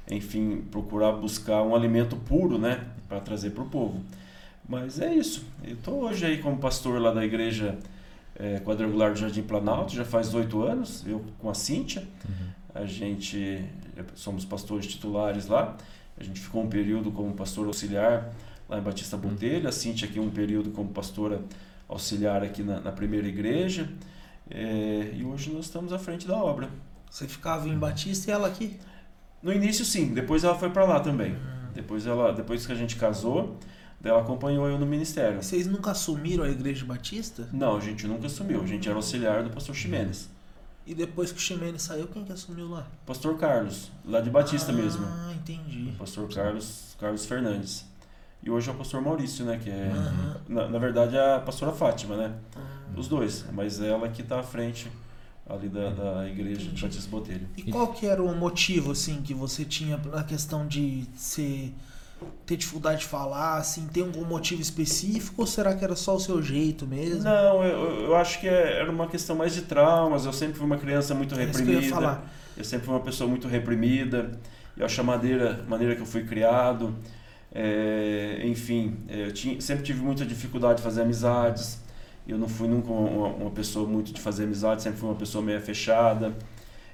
[0.10, 2.86] enfim, procurar buscar um alimento puro, né?
[3.08, 4.02] Para trazer para o povo.
[4.68, 5.46] Mas é isso.
[5.63, 7.78] Eu estou hoje aí como pastor lá da igreja
[8.36, 12.02] é, quadrangular do Jardim Planalto, já faz oito anos, eu com a Cíntia.
[12.28, 12.82] Uhum.
[12.82, 13.63] A gente
[14.15, 15.78] somos pastores titulares lá.
[16.18, 18.34] A gente ficou um período como pastor auxiliar
[18.68, 21.41] lá em Batista Botelho, a Cíntia aqui um período como pastora
[21.88, 23.89] auxiliar aqui na, na primeira igreja.
[24.50, 26.70] É, e hoje nós estamos à frente da obra.
[27.10, 28.78] Você ficava em Batista e ela aqui?
[29.41, 31.34] No início sim, depois ela foi para lá também.
[31.34, 31.71] Uhum.
[31.74, 33.58] Depois ela, depois que a gente casou,
[34.04, 35.41] ela acompanhou eu no ministério.
[35.41, 37.48] Vocês nunca assumiram a igreja batista?
[37.52, 38.62] Não, a gente nunca assumiu.
[38.62, 40.30] A gente era auxiliar do pastor Ximenes.
[40.86, 42.86] E depois que o Ximenes saiu, quem que assumiu lá?
[43.06, 45.04] Pastor Carlos, lá de Batista ah, mesmo.
[45.06, 45.89] Ah, entendi.
[45.89, 47.86] O pastor Carlos, Carlos Fernandes.
[48.43, 49.60] E hoje é o pastor Maurício, né?
[49.62, 50.36] Que é, uhum.
[50.48, 52.36] na, na, verdade, é a pastora Fátima, né?
[52.56, 53.00] Uhum.
[53.00, 53.43] Os dois.
[53.52, 54.91] Mas ela que está à frente
[55.48, 57.48] ali da, da igreja de Batista Botelho.
[57.56, 61.74] E qual que era o motivo, assim, que você tinha na questão de ser
[62.46, 66.20] ter dificuldade de falar, assim, tem algum motivo específico ou será que era só o
[66.20, 67.24] seu jeito mesmo?
[67.24, 70.26] Não, eu, eu acho que é, era uma questão mais de traumas.
[70.26, 71.96] Eu sempre fui uma criança muito é reprimida.
[71.96, 72.20] Eu, eu,
[72.58, 74.40] eu, sempre fui uma pessoa muito reprimida.
[74.78, 76.96] Eu acho a maneira, maneira que eu fui criado.
[77.52, 81.80] É, enfim, eu tinha, sempre tive muita dificuldade de fazer amizades.
[82.28, 85.44] Eu não fui nunca uma, uma pessoa muito de fazer amizade, sempre fui uma pessoa
[85.44, 86.36] meio fechada.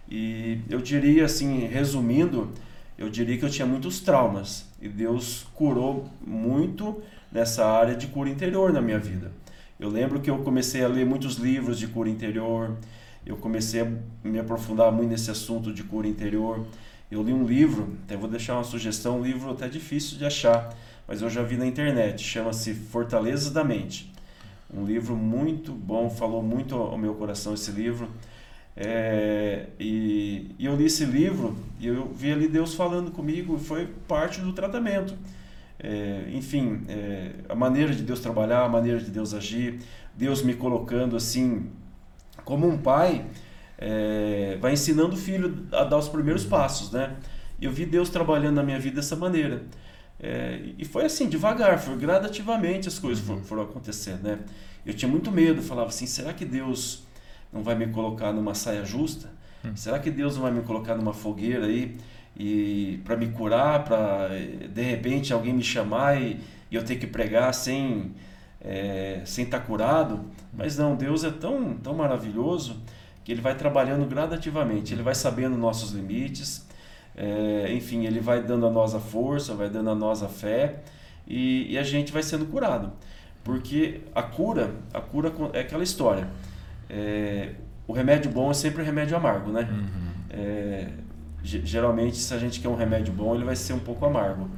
[0.09, 2.51] E eu diria assim, resumindo,
[2.97, 8.29] eu diria que eu tinha muitos traumas e Deus curou muito nessa área de cura
[8.29, 9.31] interior na minha vida.
[9.79, 12.77] Eu lembro que eu comecei a ler muitos livros de cura interior,
[13.25, 13.87] eu comecei a
[14.23, 16.65] me aprofundar muito nesse assunto de cura interior.
[17.09, 20.75] Eu li um livro, até vou deixar uma sugestão, um livro até difícil de achar,
[21.07, 24.10] mas eu já vi na internet, chama-se Fortalezas da Mente.
[24.73, 28.09] Um livro muito bom, falou muito ao meu coração esse livro
[28.75, 33.59] é, e, e, eu li esse livro e eu vi ali Deus falando comigo e
[33.59, 35.13] foi parte do tratamento.
[35.79, 39.79] É, enfim, é, a maneira de Deus trabalhar, a maneira de Deus agir,
[40.15, 41.69] Deus me colocando assim,
[42.45, 43.25] como um pai
[43.77, 47.15] é, vai ensinando o filho a dar os primeiros passos, né?
[47.59, 49.63] Eu vi Deus trabalhando na minha vida dessa maneira.
[50.23, 54.37] É, e foi assim, devagar, foi gradativamente as coisas foram, foram acontecendo, né?
[54.85, 57.03] Eu tinha muito medo, falava assim, será que Deus
[57.51, 59.29] não vai me colocar numa saia justa?
[59.65, 59.75] Hum.
[59.75, 61.97] Será que Deus não vai me colocar numa fogueira aí
[62.37, 67.07] e para me curar, para de repente alguém me chamar e, e eu ter que
[67.07, 68.11] pregar sem
[68.63, 70.25] é, sem estar tá curado?
[70.53, 72.79] Mas não, Deus é tão tão maravilhoso
[73.23, 76.65] que ele vai trabalhando gradativamente, ele vai sabendo nossos limites,
[77.15, 80.81] é, enfim, ele vai dando a nós a força, vai dando a nós a fé
[81.27, 82.91] e, e a gente vai sendo curado,
[83.43, 86.27] porque a cura, a cura é aquela história
[86.91, 87.53] é,
[87.87, 89.67] o remédio bom é sempre o remédio amargo, né?
[89.71, 90.11] Uhum.
[90.29, 90.89] É,
[91.41, 94.49] geralmente, se a gente quer um remédio bom, ele vai ser um pouco amargo.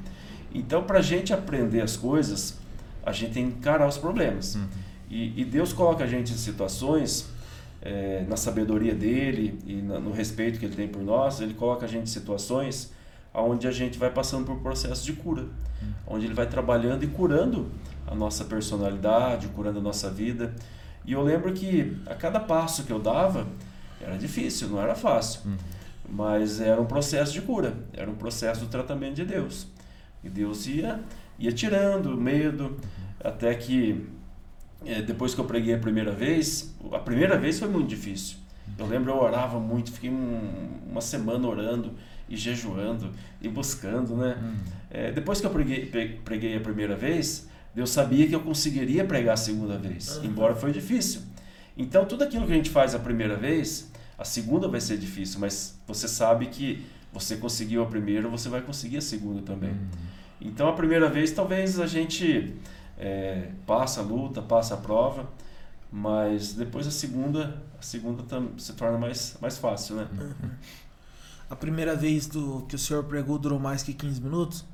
[0.53, 2.57] Então, para a gente aprender as coisas,
[3.05, 4.55] a gente tem que encarar os problemas.
[4.55, 4.67] Uhum.
[5.09, 7.29] E, e, Deus coloca a gente em situações,
[7.83, 11.85] é, na sabedoria dele e na, no respeito que ele tem por nós, ele coloca
[11.85, 12.93] a gente em situações
[13.33, 15.45] onde a gente vai passando por processos de cura,
[16.07, 17.69] onde ele vai trabalhando e curando
[18.07, 20.53] a nossa personalidade, curando a nossa vida.
[21.05, 23.47] E eu lembro que a cada passo que eu dava
[23.99, 25.41] era difícil, não era fácil.
[25.45, 25.57] Uhum.
[26.09, 29.67] Mas era um processo de cura, era um processo do tratamento de Deus.
[30.23, 31.01] E Deus ia,
[31.39, 32.77] ia tirando o medo, uhum.
[33.23, 34.07] até que
[34.85, 38.37] é, depois que eu preguei a primeira vez, a primeira vez foi muito difícil.
[38.77, 41.93] Eu lembro eu orava muito, fiquei um, uma semana orando
[42.27, 44.37] e jejuando e buscando, né?
[44.41, 44.55] Uhum.
[44.89, 45.85] É, depois que eu preguei,
[46.23, 50.25] preguei a primeira vez, Deus sabia que eu conseguiria pregar a segunda vez, uhum.
[50.25, 51.21] embora foi difícil.
[51.77, 55.39] Então, tudo aquilo que a gente faz a primeira vez, a segunda vai ser difícil,
[55.39, 59.71] mas você sabe que você conseguiu a primeira, você vai conseguir a segunda também.
[59.71, 59.87] Uhum.
[60.41, 62.53] Então, a primeira vez, talvez a gente
[63.03, 65.27] é, passa a luta, passa a prova,
[65.91, 68.23] mas depois a segunda, a segunda
[68.57, 70.07] se torna mais, mais fácil, né?
[70.17, 70.49] Uhum.
[71.49, 74.65] A primeira vez do que o senhor pregou durou mais que 15 minutos?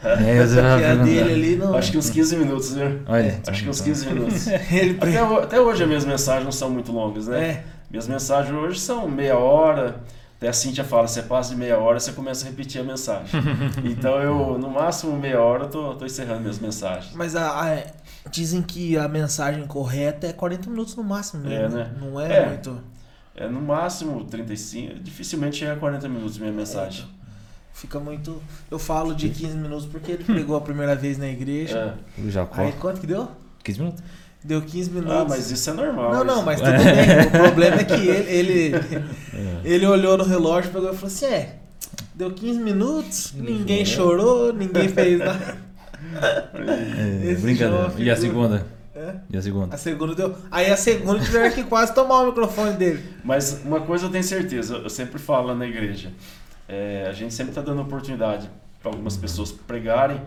[0.00, 1.74] É, vai a dele ali não.
[1.74, 3.02] Acho que uns 15 minutos, viu?
[3.06, 3.92] Olha, Acho que uns então.
[3.92, 4.46] 15 minutos.
[4.70, 7.44] Ele Até, até hoje as minhas mensagens não são muito longas, né?
[7.44, 7.64] É.
[7.90, 10.00] Minhas mensagens hoje são meia hora.
[10.40, 13.28] Até a Cintia fala, você passa de meia hora, você começa a repetir a mensagem.
[13.84, 17.12] então eu, no máximo meia hora, eu tô, tô encerrando minhas mensagens.
[17.14, 17.82] Mas a, a-
[18.30, 21.68] dizem que a mensagem correta é 40 minutos no máximo, É, né?
[21.68, 21.90] né?
[22.00, 22.46] Não é, É.
[22.48, 22.80] muito.
[23.36, 27.06] É no máximo 35, dificilmente chega a 40 minutos minha mensagem.
[27.74, 28.42] Fica muito.
[28.70, 31.96] Eu falo de 15 minutos porque ele pregou a primeira vez na igreja.
[32.18, 32.22] É.
[32.22, 32.62] O Jacó.
[32.62, 33.28] Aí quanto que deu?
[33.62, 34.02] 15 minutos?
[34.42, 35.12] Deu 15 minutos.
[35.12, 36.12] Ah, mas isso é normal.
[36.12, 36.44] Não, não, isso.
[36.46, 37.26] mas tudo bem.
[37.28, 38.74] O problema é que ele, ele,
[39.64, 41.56] ele olhou no relógio, pegou e falou assim: é,
[42.14, 45.58] deu 15 minutos, ninguém chorou, ninguém fez nada.
[46.52, 47.92] É, brincadeira.
[47.98, 48.66] E a segunda?
[48.96, 49.14] É.
[49.30, 49.74] E a segunda?
[49.74, 50.34] A segunda deu.
[50.50, 53.04] Aí a segunda tiveram que quase tomar o microfone dele.
[53.22, 56.10] Mas uma coisa eu tenho certeza, eu sempre falo lá na igreja.
[56.68, 58.50] é, a gente sempre está dando oportunidade
[58.82, 60.20] para algumas pessoas pregarem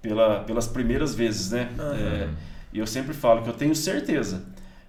[0.00, 1.68] pela, pelas primeiras vezes, né?
[1.78, 2.30] Aham.
[2.72, 4.42] É, e eu sempre falo que eu tenho certeza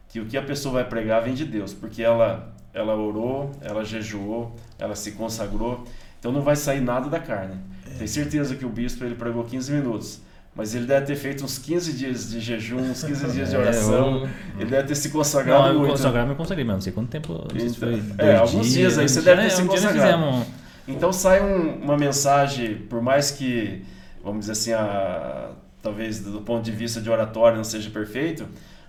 [0.09, 3.83] que o que a pessoa vai pregar vem de Deus, porque ela, ela orou, ela
[3.85, 5.83] jejuou, ela se consagrou,
[6.19, 7.55] então não vai sair nada da carne.
[7.97, 10.19] Tenho certeza que o bispo ele pregou 15 minutos,
[10.53, 13.59] mas ele deve ter feito uns 15 dias de jejum, uns 15 dias de É,
[13.59, 15.91] oração, eu- ele deve ter se consagrado Não, eu muito.
[15.91, 17.33] consagrar, eu consagrei, mas não sei quanto tempo.
[17.33, 19.67] Não sei se Então, foi é, alguns dias aí você deve ter é, se um
[19.67, 19.99] consagrado.
[20.23, 20.45] fizemos.
[20.87, 23.81] Então sai um- uma mensagem, por mais que,
[24.23, 28.47] vamos dizer assim, a, talvez do ponto de vista de oratório não seja perfeito,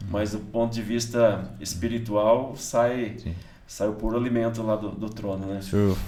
[0.08, 3.34] mas do ponto de vista espiritual sai, Sim.
[3.66, 5.58] sai o puro alimento lá do, do trono, né?
[5.58, 5.98] O senhor,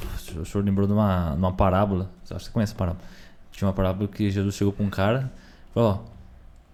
[0.40, 2.10] o senhor lembrou de uma, de uma parábola.
[2.24, 3.04] Acho que você conhece a parábola.
[3.52, 5.32] Tinha uma parábola que Jesus chegou pra um cara
[5.70, 6.14] e falou: Ó,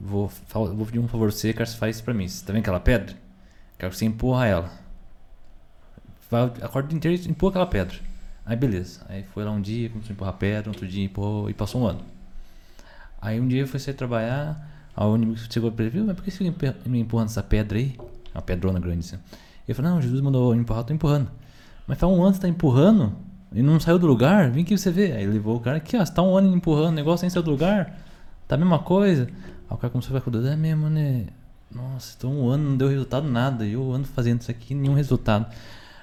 [0.00, 2.26] vou, vou pedir um favor você, que você faça isso pra mim.
[2.26, 3.14] Você tá vendo aquela pedra?
[3.78, 4.70] Quero que você empurra ela.
[6.30, 7.98] Vai a corda inteira e empurra aquela pedra.
[8.46, 9.04] Aí beleza.
[9.08, 11.82] Aí foi lá um dia, começou a empurrar a pedra, outro dia empurrou e passou
[11.82, 12.00] um ano.
[13.20, 16.30] Aí um dia foi sair trabalhar, a inimigo chegou pra ele, viu, mas por que
[16.30, 17.96] você fica me empurrando essa pedra aí?
[18.35, 19.18] Uma pedrona grande assim.
[19.66, 21.30] Ele falou, não, Jesus mandou eu empurrar, eu tô empurrando.
[21.87, 23.14] Mas faz um ano você tá empurrando
[23.52, 25.12] e não saiu do lugar, vem aqui você ver.
[25.12, 27.42] Aí levou o cara aqui, ó, você tá um ano empurrando o negócio sem sair
[27.42, 27.98] do lugar,
[28.48, 29.24] tá a mesma coisa.
[29.24, 31.26] Aí o cara começou a ficar com dúvida, é mesmo, né?
[31.70, 34.94] Nossa, então um ano não deu resultado nada, e eu ando fazendo isso aqui, nenhum
[34.94, 35.46] resultado.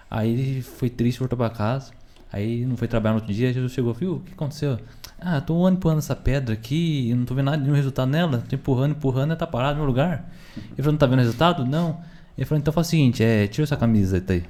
[0.10, 1.91] Aí ele foi triste, voltou pra casa.
[2.32, 4.80] Aí não foi trabalhar no outro dia, Jesus chegou, viu, o que aconteceu?
[5.19, 8.10] Ah, tô um ano empurrando essa pedra aqui, e não tô vendo nada, nenhum resultado
[8.10, 10.30] nela, tô empurrando, empurrando, ela tá parada no meu lugar.
[10.56, 11.65] Ele falou, não tá vendo resultado?
[11.65, 11.99] Não.
[12.38, 14.39] Ele falou, então faz o seguinte, é, tira essa camiseta aí.
[14.41, 14.45] Aí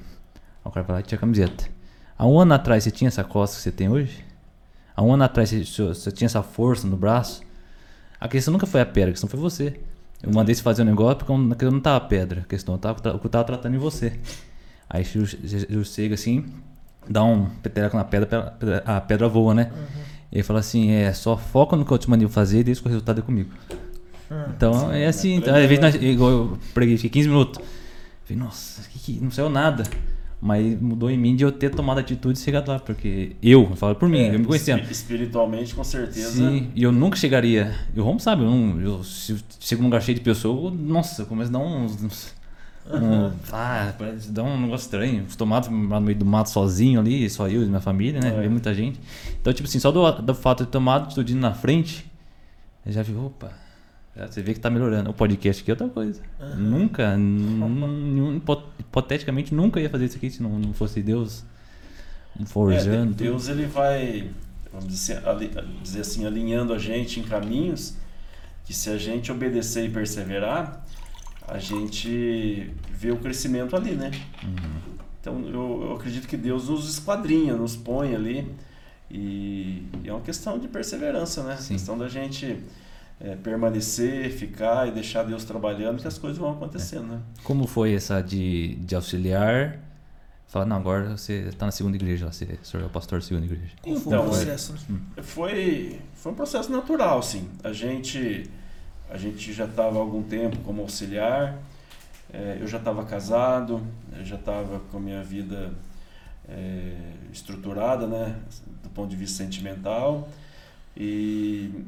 [0.64, 1.64] o cara falou, tira a camiseta.
[2.18, 4.24] Há um ano atrás você tinha essa costa que você tem hoje?
[4.94, 7.42] Há um ano atrás você, você tinha essa força no braço?
[8.20, 9.80] A questão nunca foi a pedra, a questão foi você.
[10.22, 12.74] Eu mandei você fazer um negócio porque eu- naquilo não tava a pedra, a questão
[12.74, 14.18] eu tava, eu tava tratando em você.
[14.90, 15.04] Aí
[15.76, 16.44] o chega assim,
[17.08, 19.70] dá um peteleco na pedra, a pedra voa, né?
[20.32, 22.86] Ele fala assim, é, só foca no que eu te mandei fazer e deixa que
[22.86, 23.50] o resultado é comigo.
[24.54, 27.60] Então é assim, então, às vezes nós, igual eu preguei, fiquei 15 minutos.
[28.24, 29.84] Falei, nossa, que, que, não saiu nada.
[30.40, 33.74] Mas mudou em mim de eu ter tomado atitude e chegado lá, porque eu, eu
[33.76, 34.80] falo por mim, eu me conhecendo.
[34.82, 36.30] Espi- Espiritualmente, com certeza.
[36.30, 37.74] Sim, e eu nunca chegaria.
[37.92, 40.72] E o Romo sabe, eu, não, eu se eu chego num lugar cheio de pessoas,
[40.74, 42.02] nossa, eu começo a dar uns.
[42.04, 42.37] uns-
[42.92, 45.22] um- ah, parece dar um negócio estranho.
[45.22, 48.28] Acostumado no meio do mato sozinho ali, só eu e minha família, né?
[48.36, 48.40] É.
[48.40, 48.98] Vê muita gente.
[49.40, 52.06] Então, tipo assim, só do, do fato de tomar atitude na frente,
[52.86, 53.50] eu já vi, opa,
[54.28, 55.10] você vê que tá melhorando.
[55.10, 56.20] O podcast aqui é outra coisa.
[56.56, 61.44] Nunca, n- n- hipo- hipoteticamente, nunca ia fazer isso aqui se não, não fosse Deus
[62.40, 63.12] É, forjando.
[63.14, 64.30] de- Deus ele vai,
[64.72, 65.50] vamos dizer, ali-
[65.82, 67.94] dizer assim, alinhando a gente em caminhos
[68.64, 70.84] que se a gente obedecer e perseverar,
[71.48, 74.10] a gente vê o crescimento ali, né?
[75.20, 78.54] Então eu, eu acredito que Deus nos esquadrinha, nos põe ali
[79.10, 81.56] e, e é uma questão de perseverança, né?
[81.56, 81.74] Sim.
[81.74, 82.62] questão da gente
[83.20, 87.20] é, permanecer, ficar e deixar Deus trabalhando que as coisas vão acontecendo, né?
[87.42, 89.78] Como foi essa de, de auxiliar?
[90.46, 93.18] Falar, não, agora você tá na segunda igreja, lá, você, o senhor é o pastor
[93.18, 93.72] da segunda igreja.
[93.82, 94.74] Como foi Então, o processo?
[95.18, 97.48] Foi, foi um processo natural, sim.
[97.62, 98.48] A gente,
[99.10, 101.58] a gente já estava há algum tempo como auxiliar,
[102.32, 103.82] eh, eu já estava casado,
[104.22, 105.72] já estava com a minha vida
[106.48, 108.36] eh, estruturada, né,
[108.82, 110.28] do ponto de vista sentimental,
[110.96, 111.84] e,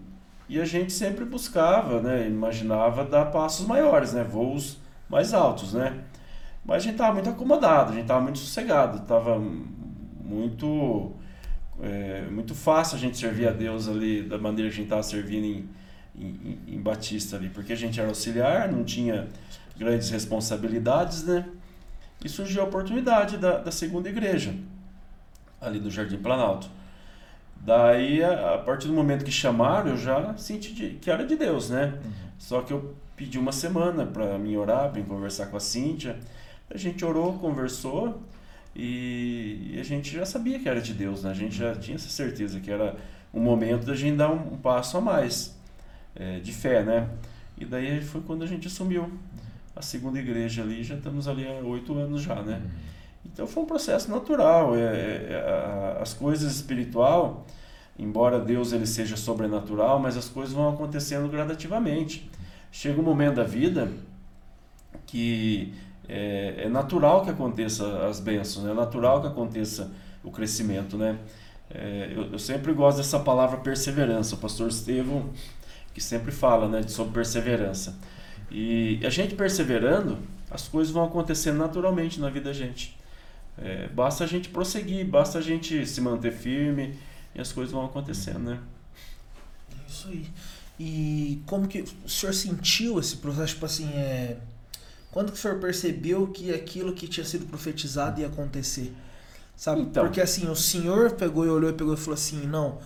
[0.49, 4.79] e a gente sempre buscava, né, imaginava dar passos maiores, né, voos
[5.09, 6.05] mais altos, né.
[6.65, 11.13] Mas a gente estava muito acomodado, a gente estava muito sossegado, estava muito
[11.83, 15.03] é muito fácil a gente servir a Deus ali da maneira que a gente estava
[15.03, 15.69] servindo em,
[16.15, 19.29] em, em Batista ali, porque a gente era auxiliar, não tinha
[19.77, 21.47] grandes responsabilidades, né?
[22.23, 24.55] E surgiu a oportunidade da, da segunda igreja,
[25.61, 26.69] ali do Jardim Planalto.
[27.57, 31.37] Daí, a, a partir do momento que chamaram, eu já senti de, que era de
[31.37, 31.99] Deus, né?
[32.05, 32.13] Uhum.
[32.39, 36.19] Só que eu pedi uma semana para mim orar, para conversar com a Cíntia.
[36.71, 38.23] A gente orou, conversou
[38.75, 41.31] e, e a gente já sabia que era de Deus, né?
[41.31, 42.97] A gente já tinha essa certeza que era
[43.33, 45.60] um momento da gente dar um, um passo a mais
[46.15, 47.09] é, de fé, né?
[47.59, 49.11] E daí foi quando a gente assumiu
[49.75, 52.63] a segunda igreja ali, já estamos ali há oito anos já, né?
[53.25, 54.75] Então foi um processo natural.
[54.75, 57.47] É, é, as coisas espiritual,
[57.99, 62.31] embora Deus ele seja sobrenatural, mas as coisas vão acontecendo gradativamente.
[62.73, 63.91] Chega um momento da vida
[65.07, 65.75] que
[66.09, 68.73] é, é natural que aconteça as bênçãos, né?
[68.73, 69.91] é natural que aconteça
[70.23, 71.19] o crescimento, né?
[71.73, 74.35] É, eu, eu, sempre gosto dessa palavra perseverança.
[74.35, 75.31] O pastor Estevão
[76.01, 77.95] que sempre fala, né, sobre perseverança.
[78.51, 80.19] E a gente perseverando,
[80.51, 82.99] as coisas vão acontecendo naturalmente na vida da gente.
[83.59, 86.99] É, basta a gente prosseguir, basta a gente se manter firme
[87.35, 88.59] e as coisas vão acontecendo, né?
[89.87, 90.27] Isso aí.
[90.79, 94.39] E como que o senhor sentiu esse processo, tipo assim, é...
[95.13, 98.95] Quando que o senhor percebeu que aquilo que tinha sido profetizado ia acontecer?
[99.55, 99.83] Sabe?
[99.83, 102.79] Então, Porque assim, o senhor pegou e olhou e pegou e falou assim, não,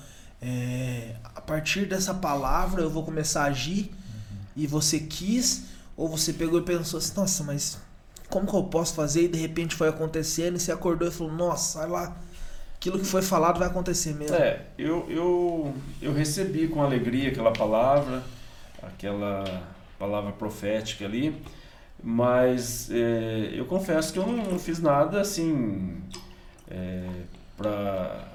[0.45, 4.37] é, a partir dessa palavra eu vou começar a agir uhum.
[4.55, 5.65] e você quis,
[5.97, 7.79] ou você pegou e pensou assim, nossa, mas
[8.29, 9.23] como que eu posso fazer?
[9.23, 12.15] E de repente foi acontecendo e você acordou e falou, nossa, lá,
[12.77, 14.37] aquilo que foi falado vai acontecer mesmo.
[14.37, 18.23] É, eu, eu, eu recebi com alegria aquela palavra,
[18.83, 19.63] aquela
[19.99, 21.43] palavra profética ali,
[22.03, 26.03] mas é, eu confesso que eu não, não fiz nada assim
[26.71, 27.09] é,
[27.57, 28.34] para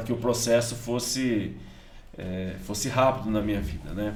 [0.00, 1.56] que o processo fosse,
[2.16, 4.14] é, fosse rápido na minha vida, né?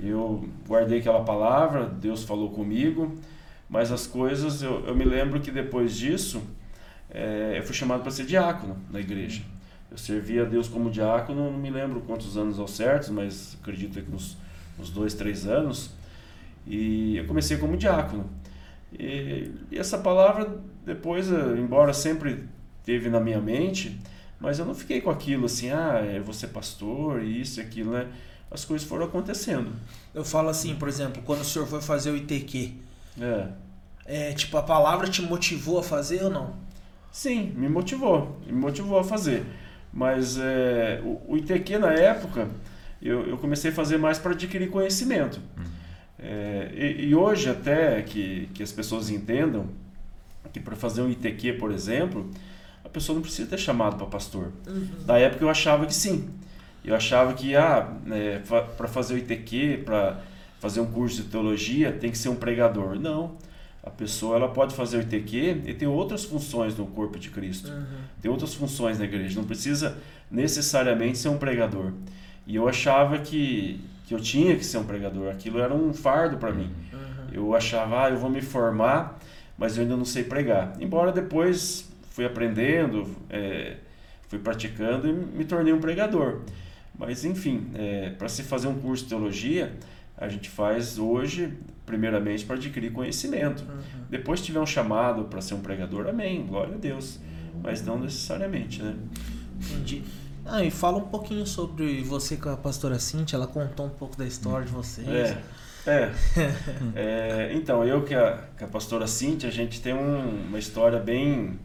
[0.00, 3.16] Eu guardei aquela palavra, Deus falou comigo,
[3.68, 6.42] mas as coisas, eu, eu me lembro que depois disso,
[7.10, 9.42] é, eu fui chamado para ser diácono na igreja.
[9.90, 14.02] Eu servi a Deus como diácono, não me lembro quantos anos ao certo, mas acredito
[14.02, 14.36] que uns,
[14.78, 15.90] uns dois, três anos.
[16.66, 18.28] E eu comecei como diácono.
[18.98, 22.44] E, e essa palavra, depois, embora sempre
[22.84, 24.00] teve na minha mente,
[24.40, 28.08] mas eu não fiquei com aquilo assim, ah, é você pastor, isso e aquilo, né?
[28.50, 29.72] As coisas foram acontecendo.
[30.14, 32.72] Eu falo assim, por exemplo, quando o senhor foi fazer o ITQ.
[33.20, 33.48] É.
[34.06, 36.54] É, tipo, a palavra te motivou a fazer ou não?
[37.10, 38.38] Sim, me motivou.
[38.46, 39.44] Me motivou a fazer.
[39.92, 42.48] Mas é, o, o ITQ na época,
[43.00, 45.40] eu, eu comecei a fazer mais para adquirir conhecimento.
[45.56, 45.64] Uhum.
[46.18, 49.68] É, e, e, hoje até que, que as pessoas entendam
[50.52, 52.30] que para fazer um ITQ, por exemplo,
[52.94, 54.52] pessoa não precisa ter chamado para pastor.
[54.66, 54.88] Uhum.
[55.04, 56.30] Da época eu achava que sim.
[56.84, 58.38] Eu achava que ah, é,
[58.76, 60.20] para fazer o ITQ, para
[60.60, 62.98] fazer um curso de teologia, tem que ser um pregador.
[62.98, 63.36] Não.
[63.82, 67.70] A pessoa ela pode fazer o ITQ e tem outras funções no corpo de Cristo.
[67.70, 67.84] Uhum.
[68.22, 69.38] Tem outras funções na igreja.
[69.38, 69.98] Não precisa
[70.30, 71.92] necessariamente ser um pregador.
[72.46, 75.30] E eu achava que, que eu tinha que ser um pregador.
[75.30, 76.70] Aquilo era um fardo para mim.
[76.92, 76.98] Uhum.
[77.32, 79.18] Eu achava, ah, eu vou me formar,
[79.58, 80.74] mas eu ainda não sei pregar.
[80.80, 83.78] Embora depois fui aprendendo, é,
[84.28, 86.42] fui praticando e me tornei um pregador.
[86.96, 89.74] Mas, enfim, é, para se fazer um curso de teologia,
[90.16, 91.52] a gente faz hoje,
[91.84, 93.64] primeiramente, para adquirir conhecimento.
[93.64, 94.04] Uhum.
[94.08, 97.18] Depois, se tiver um chamado para ser um pregador, amém, glória a Deus.
[97.60, 98.94] Mas não necessariamente, né?
[99.56, 100.04] Entendi.
[100.46, 104.16] Ah, e fala um pouquinho sobre você com a pastora Cintia, ela contou um pouco
[104.16, 105.08] da história de vocês.
[105.08, 105.42] É,
[105.84, 106.12] é.
[106.94, 111.00] é então, eu que a, que a pastora Cintia, a gente tem um, uma história
[111.00, 111.58] bem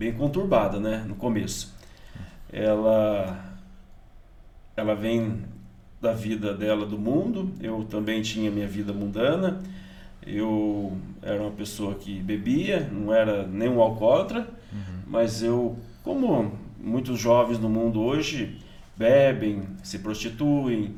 [0.00, 1.74] bem conturbada, né, no começo.
[2.50, 3.58] Ela
[4.74, 5.42] ela vem
[6.00, 9.62] da vida dela do mundo, eu também tinha minha vida mundana.
[10.26, 15.00] Eu era uma pessoa que bebia, não era nem um alcoólatra, uhum.
[15.06, 18.58] mas eu, como muitos jovens no mundo hoje,
[18.96, 20.94] bebem, se prostituem,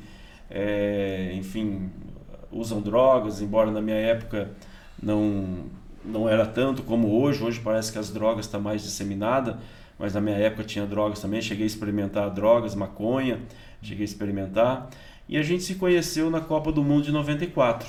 [0.49, 1.91] é, enfim,
[2.53, 4.53] usam drogas, embora na minha época
[5.03, 5.65] não
[6.05, 7.43] não era tanto como hoje.
[7.43, 9.59] Hoje parece que as drogas estão tá mais disseminada,
[9.99, 11.41] mas na minha época tinha drogas também.
[11.41, 13.41] Cheguei a experimentar drogas, maconha,
[13.81, 14.91] cheguei a experimentar.
[15.29, 17.89] E a gente se conheceu na Copa do Mundo de 94.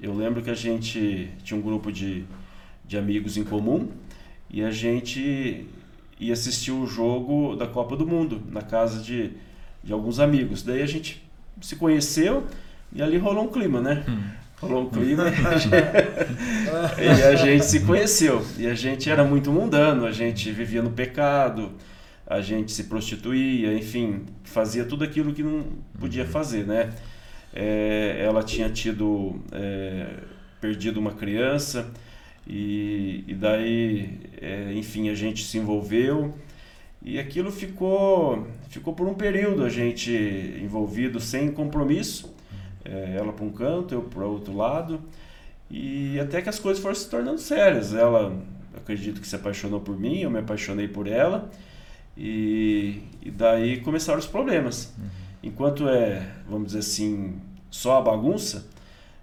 [0.00, 2.24] Eu lembro que a gente tinha um grupo de,
[2.84, 3.88] de amigos em comum
[4.50, 5.66] e a gente
[6.18, 9.32] ia assistir o jogo da Copa do Mundo na casa de,
[9.82, 10.62] de alguns amigos.
[10.62, 11.22] Daí a gente
[11.60, 12.46] se conheceu
[12.92, 14.04] e ali rolou um clima, né?
[14.08, 15.74] Hum rolou um clima e a, gente,
[17.02, 18.44] e a gente se conheceu.
[18.58, 21.72] E a gente era muito mundano, a gente vivia no pecado,
[22.26, 25.64] a gente se prostituía, enfim, fazia tudo aquilo que não
[25.98, 26.30] podia uhum.
[26.30, 26.92] fazer, né?
[27.54, 30.06] É, ela tinha tido é,
[30.60, 31.90] perdido uma criança
[32.46, 36.34] e, e daí, é, enfim, a gente se envolveu
[37.02, 40.12] E aquilo ficou, ficou por um período a gente
[40.62, 42.35] envolvido sem compromisso,
[42.86, 45.00] é, ela para um canto, eu para outro lado,
[45.70, 47.92] e até que as coisas foram se tornando sérias.
[47.94, 48.36] Ela,
[48.76, 51.50] acredito que se apaixonou por mim, eu me apaixonei por ela,
[52.16, 54.94] e, e daí começaram os problemas.
[54.96, 55.04] Uhum.
[55.42, 57.34] Enquanto é, vamos dizer assim,
[57.70, 58.66] só a bagunça,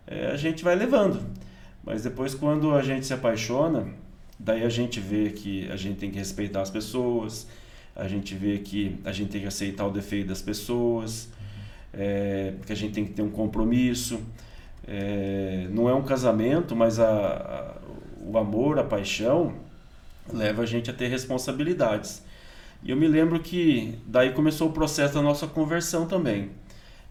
[0.05, 1.21] é, a gente vai levando.
[1.83, 3.87] Mas depois, quando a gente se apaixona,
[4.39, 7.47] daí a gente vê que a gente tem que respeitar as pessoas,
[7.95, 11.29] a gente vê que a gente tem que aceitar o defeito das pessoas,
[11.93, 14.19] é, que a gente tem que ter um compromisso.
[14.87, 17.73] É, não é um casamento, mas a, a,
[18.25, 19.53] o amor, a paixão,
[20.31, 22.23] leva a gente a ter responsabilidades.
[22.83, 26.49] E eu me lembro que daí começou o processo da nossa conversão também.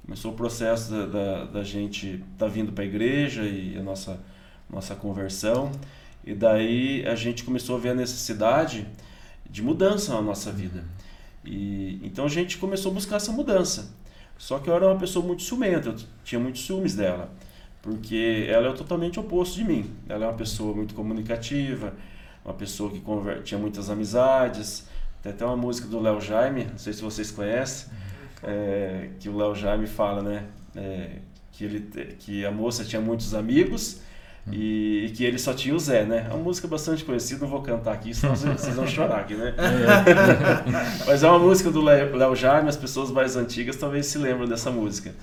[0.04, 3.82] Começou o processo da, da, da gente estar tá vindo para a igreja e a
[3.82, 4.20] nossa,
[4.68, 5.70] nossa conversão.
[6.24, 8.86] E daí a gente começou a ver a necessidade
[9.48, 10.84] de mudança na nossa vida.
[11.44, 13.94] E então a gente começou a buscar essa mudança.
[14.42, 17.30] Só que eu era uma pessoa muito ciumenta, eu tinha muitos ciúmes dela,
[17.80, 19.88] porque ela é totalmente oposto de mim.
[20.08, 21.94] Ela é uma pessoa muito comunicativa,
[22.44, 23.00] uma pessoa que
[23.44, 24.88] tinha muitas amizades.
[25.22, 27.92] Tem até uma música do Léo Jaime, não sei se vocês conhecem,
[28.42, 30.46] é, que o Léo Jaime fala, né?
[30.74, 31.18] É,
[31.52, 31.80] que, ele,
[32.18, 34.00] que a moça tinha muitos amigos
[34.50, 36.26] e, e, que ele só tinha o Zé, né?
[36.28, 39.54] É uma música bastante conhecida, não vou cantar aqui, senão vocês vão chorar aqui, né?
[39.56, 41.04] É.
[41.06, 44.70] Mas é uma música do Léo Jaime, as pessoas mais antigas talvez se lembram dessa
[44.70, 45.14] música.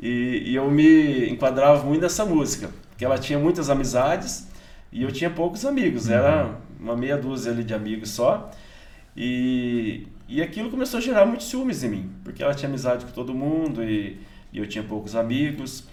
[0.00, 4.48] E, e, eu me enquadrava muito nessa música, porque ela tinha muitas amizades
[4.90, 6.54] e eu tinha poucos amigos, era uhum.
[6.80, 8.50] uma meia dúzia ali de amigos só.
[9.16, 13.12] E, e aquilo começou a gerar muitos ciúmes em mim, porque ela tinha amizade com
[13.12, 14.18] todo mundo e,
[14.52, 15.84] e eu tinha poucos amigos.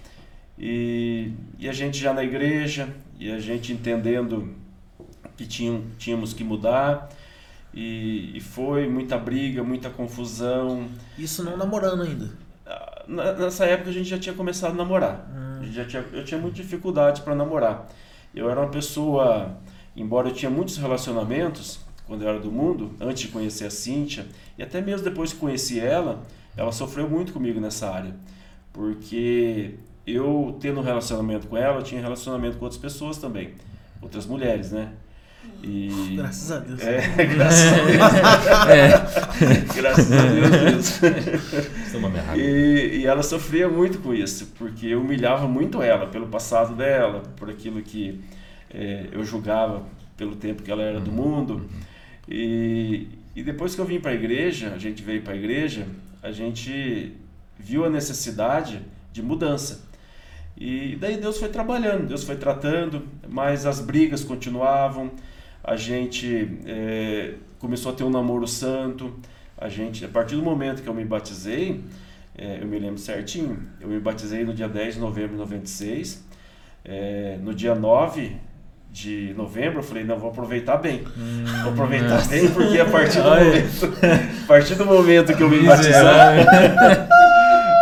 [0.58, 2.88] E, e a gente já na igreja,
[3.20, 4.54] e a gente entendendo
[5.38, 7.10] que tinham, tínhamos que mudar.
[7.74, 10.88] E, e, foi muita briga, muita confusão.
[11.18, 12.30] Isso não namorando ainda?
[12.66, 15.28] Ah, nessa época a gente já tinha começado a namorar.
[15.34, 15.64] Hum.
[15.72, 17.88] já tinha, eu tinha muita dificuldade para namorar.
[18.36, 19.58] Eu era uma pessoa,
[19.96, 24.26] embora eu tinha muitos relacionamentos quando eu era do mundo, antes de conhecer a Cíntia,
[24.58, 26.22] e até mesmo depois que conheci ela,
[26.58, 28.14] ela sofreu muito comigo nessa área.
[28.74, 29.76] Porque
[30.06, 33.54] eu tendo um relacionamento com ela, eu tinha relacionamento com outras pessoas também,
[34.02, 34.94] outras mulheres, né?
[35.64, 36.16] E...
[36.16, 36.82] Graças a Deus.
[36.82, 38.70] É, graças a Deus.
[38.70, 39.66] é.
[39.76, 41.02] graças a Deus
[41.94, 42.36] mesmo.
[42.36, 47.24] e, e ela sofria muito com isso, porque eu humilhava muito ela pelo passado dela,
[47.38, 48.22] por aquilo que
[48.74, 49.84] é, eu julgava
[50.18, 51.18] pelo tempo que ela era do uhum.
[51.18, 51.54] mundo.
[51.54, 51.70] Uhum.
[52.28, 55.88] E, e depois que eu vim para a igreja, a gente veio para a igreja,
[56.22, 57.14] a gente
[57.58, 58.82] viu a necessidade
[59.12, 59.91] de mudança.
[60.64, 65.10] E daí Deus foi trabalhando, Deus foi tratando, mas as brigas continuavam,
[65.64, 69.12] a gente é, começou a ter um namoro santo,
[69.58, 71.84] a gente, a partir do momento que eu me batizei,
[72.38, 76.24] é, eu me lembro certinho, eu me batizei no dia 10 de novembro de 96,
[76.86, 78.36] é, no dia 9
[78.92, 81.04] de novembro, eu falei, não, vou aproveitar bem.
[81.18, 82.30] Hum, vou aproveitar nossa.
[82.30, 83.92] bem, porque a partir do momento,
[84.44, 86.36] a partir do momento que eu me batizar,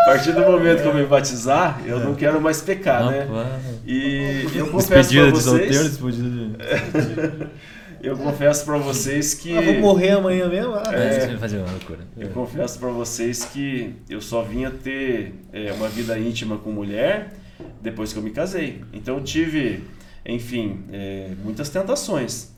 [0.09, 3.27] partir do momento que eu me batizar, eu não quero mais pecar, né?
[3.85, 6.49] E eu confesso para vocês, de...
[8.01, 10.73] eu confesso para vocês que ah, vou morrer amanhã mesmo.
[10.75, 11.99] Ah, é, fazer uma loucura.
[12.17, 17.33] Eu confesso para vocês que eu só vinha ter é, uma vida íntima com mulher
[17.81, 18.81] depois que eu me casei.
[18.91, 19.83] Então eu tive,
[20.25, 22.51] enfim, é, muitas tentações.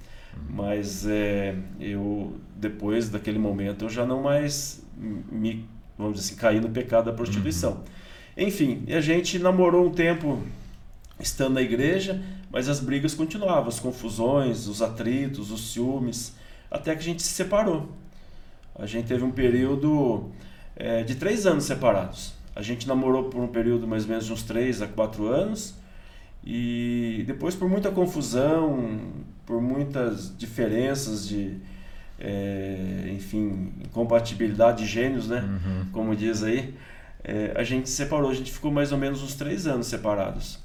[0.50, 5.68] Mas é, eu depois daquele momento eu já não mais me
[6.02, 7.72] vamos dizer assim, cair no pecado da prostituição.
[7.72, 7.84] Uhum.
[8.38, 10.42] Enfim, a gente namorou um tempo
[11.20, 12.22] estando na igreja,
[12.52, 16.36] mas as brigas continuavam, as confusões, os atritos, os ciúmes,
[16.70, 17.90] até que a gente se separou.
[18.76, 20.32] A gente teve um período
[20.76, 22.34] é, de três anos separados.
[22.56, 25.76] A gente namorou por um período mais ou menos de uns três a quatro anos,
[26.44, 29.00] e depois por muita confusão,
[29.46, 31.58] por muitas diferenças de,
[32.24, 35.40] é, enfim, incompatibilidade de gênios, né?
[35.42, 35.86] Uhum.
[35.92, 36.76] Como diz aí,
[37.24, 38.30] é, a gente se separou.
[38.30, 40.60] A gente ficou mais ou menos uns três anos separados.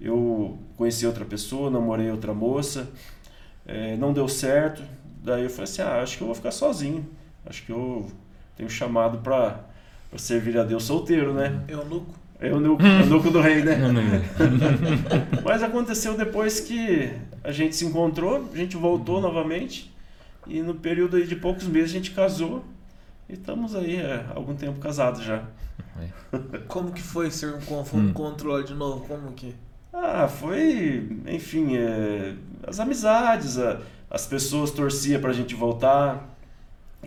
[0.00, 2.90] Eu conheci outra pessoa, namorei outra moça,
[3.66, 4.82] é, não deu certo.
[5.22, 7.06] Daí eu falei assim: ah, acho que eu vou ficar sozinho.
[7.44, 8.10] Acho que eu
[8.56, 9.60] tenho chamado para
[10.16, 11.62] servir a Deus solteiro, né?
[11.68, 12.22] Eunuco.
[12.40, 13.76] Eunuco, eunuco do rei, né?
[15.44, 17.12] Mas aconteceu depois que
[17.44, 19.92] a gente se encontrou, a gente voltou novamente
[20.46, 22.64] e no período de poucos meses a gente casou
[23.28, 25.42] e estamos aí há algum tempo casados já.
[26.68, 28.12] Como que foi ser um hum.
[28.12, 29.06] controle de novo?
[29.06, 29.54] Como que?
[29.92, 32.34] Ah, foi, enfim, é,
[32.66, 33.80] as amizades, a,
[34.10, 36.28] as pessoas torciam para a gente voltar.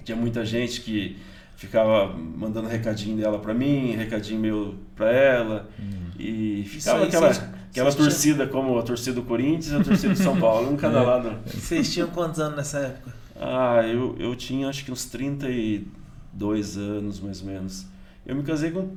[0.03, 1.17] Tinha muita gente que
[1.55, 5.69] ficava mandando recadinho dela para mim, recadinho meu para ela.
[5.79, 6.11] Hum.
[6.19, 9.83] E ficava aí, aquela, vocês- aquela vocês torcida como a torcida do Corinthians e a
[9.83, 11.03] torcida do São Paulo, um cada É.
[11.03, 11.37] lado.
[11.45, 13.24] Vocês tinham quantos anos nessa época?
[13.35, 17.85] Ah, eu, eu tinha acho que uns 32 anos, mais ou menos.
[18.25, 18.95] Eu me casei com.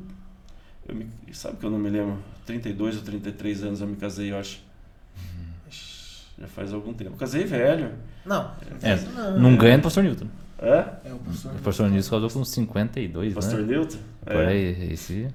[0.87, 2.19] Eu me, sabe que eu não me lembro?
[2.47, 4.61] 32 ou 33 anos eu me casei, eu acho.
[6.39, 7.11] Já faz algum tempo.
[7.11, 7.93] Eu casei velho.
[8.25, 8.53] Não.
[8.81, 9.41] É, não.
[9.41, 10.29] Não ganha do pastor Newton.
[10.61, 10.85] É?
[11.05, 11.53] É o professor.
[11.53, 13.67] O pastor Newton casou com 52, Pastor né?
[13.67, 13.99] Newton?
[14.25, 15.29] Por aí, esse...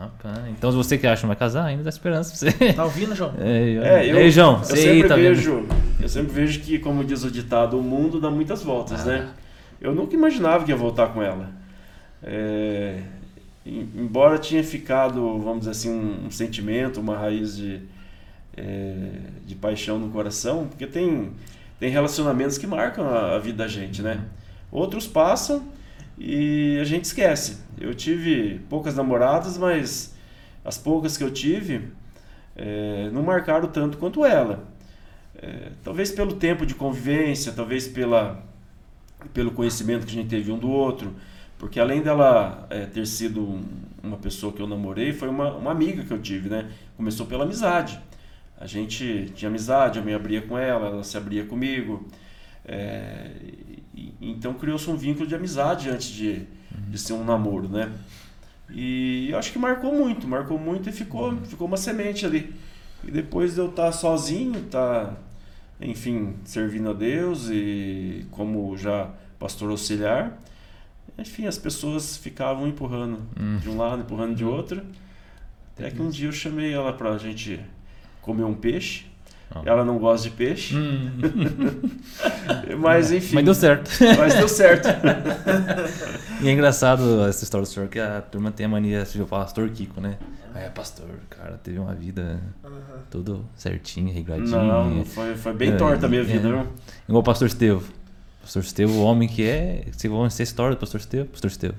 [0.00, 2.72] Rapaz, então se você que acha que não vai casar, ainda dá esperança pra você.
[2.72, 3.34] Tá ouvindo, João?
[3.38, 5.34] É, É, eu, Ei, João, eu você sempre aí tá vendo?
[5.36, 5.66] vejo,
[6.00, 9.04] eu sempre vejo que, como diz o ditado, o mundo dá muitas voltas, Ah.
[9.10, 9.28] né?
[9.80, 11.50] Eu nunca imaginava que ia voltar com ela.
[12.22, 13.00] É,
[13.66, 17.80] em- embora tinha ficado, vamos dizer assim, um, um sentimento, uma raiz de,
[18.56, 19.08] é,
[19.46, 21.30] de paixão no coração, porque tem,
[21.78, 24.20] tem relacionamentos que marcam a, a vida da gente, né?
[24.72, 25.62] Outros passam
[26.20, 27.58] e a gente esquece.
[27.80, 30.14] Eu tive poucas namoradas, mas
[30.64, 31.88] as poucas que eu tive
[32.56, 34.68] é, não marcaram tanto quanto ela.
[35.42, 38.44] É, talvez pelo tempo de convivência, talvez pela,
[39.32, 41.14] pelo conhecimento que a gente teve um do outro,
[41.58, 43.64] porque além dela é, ter sido um-
[44.02, 46.70] uma pessoa que eu namorei, foi uma, uma amiga que eu tive, né?
[46.96, 48.00] Começou pela amizade.
[48.58, 52.06] A gente tinha amizade, eu me abria com ela, ela se abria comigo.
[52.64, 53.30] É,
[54.20, 56.42] e- então criou-se um vínculo de amizade antes de,
[56.88, 57.92] de ser um namoro, né?
[58.72, 62.54] E eu acho que marcou muito, marcou muito e ficou, ficou uma semente ali.
[63.02, 65.16] E depois de eu estar sozinho, estar,
[65.80, 70.38] enfim, servindo a Deus e como já pastor auxiliar,
[71.18, 73.58] enfim, as pessoas ficavam empurrando Hum.
[73.58, 74.82] de um lado, empurrando de outro.
[75.74, 77.58] Até que um dia eu chamei ela pra gente
[78.22, 79.06] comer um peixe.
[79.52, 79.62] Ah.
[79.66, 81.10] Ela não gosta de peixe, Hum,
[82.78, 83.34] mas enfim.
[83.34, 83.90] mas deu certo.
[84.18, 84.88] Mas deu certo.
[86.42, 89.44] E é engraçado essa história do senhor, que a turma tem a mania de falar
[89.44, 90.16] pastor Kiko, né?
[90.54, 92.40] Ah, é pastor, cara, teve uma vida
[93.10, 94.62] tudo certinha, regradinha.
[94.62, 96.24] Não, foi, foi bem É, torta a minha é.
[96.24, 96.66] vida, viu?
[97.08, 97.84] Igual o pastor Estevo.
[98.40, 99.84] Pastor Estevo, o homem que é.
[99.92, 101.28] Você vai conhecer a história do pastor Estevo?
[101.28, 101.74] Pastor Estevo.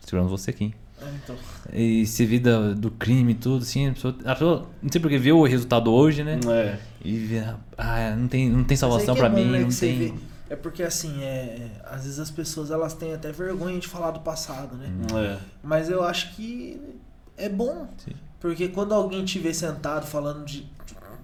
[0.00, 0.74] Segurando você aqui.
[1.04, 1.36] É, então.
[1.72, 5.18] E se vida do crime e tudo, assim, a pessoa, a pessoa, não sei porque
[5.18, 6.38] vê o resultado hoje, né?
[6.48, 6.78] É.
[7.04, 7.44] E vê,
[7.78, 9.98] ah, não tem, não tem salvação pra que é bom, mim, né, não tem.
[9.98, 10.14] vê.
[10.50, 14.20] É porque assim, é, às vezes as pessoas elas têm até vergonha de falar do
[14.20, 14.90] passado, né?
[15.14, 15.38] É.
[15.62, 16.78] Mas eu acho que
[17.38, 17.88] é bom.
[17.96, 18.12] Sim.
[18.38, 20.66] Porque quando alguém te vê sentado falando de.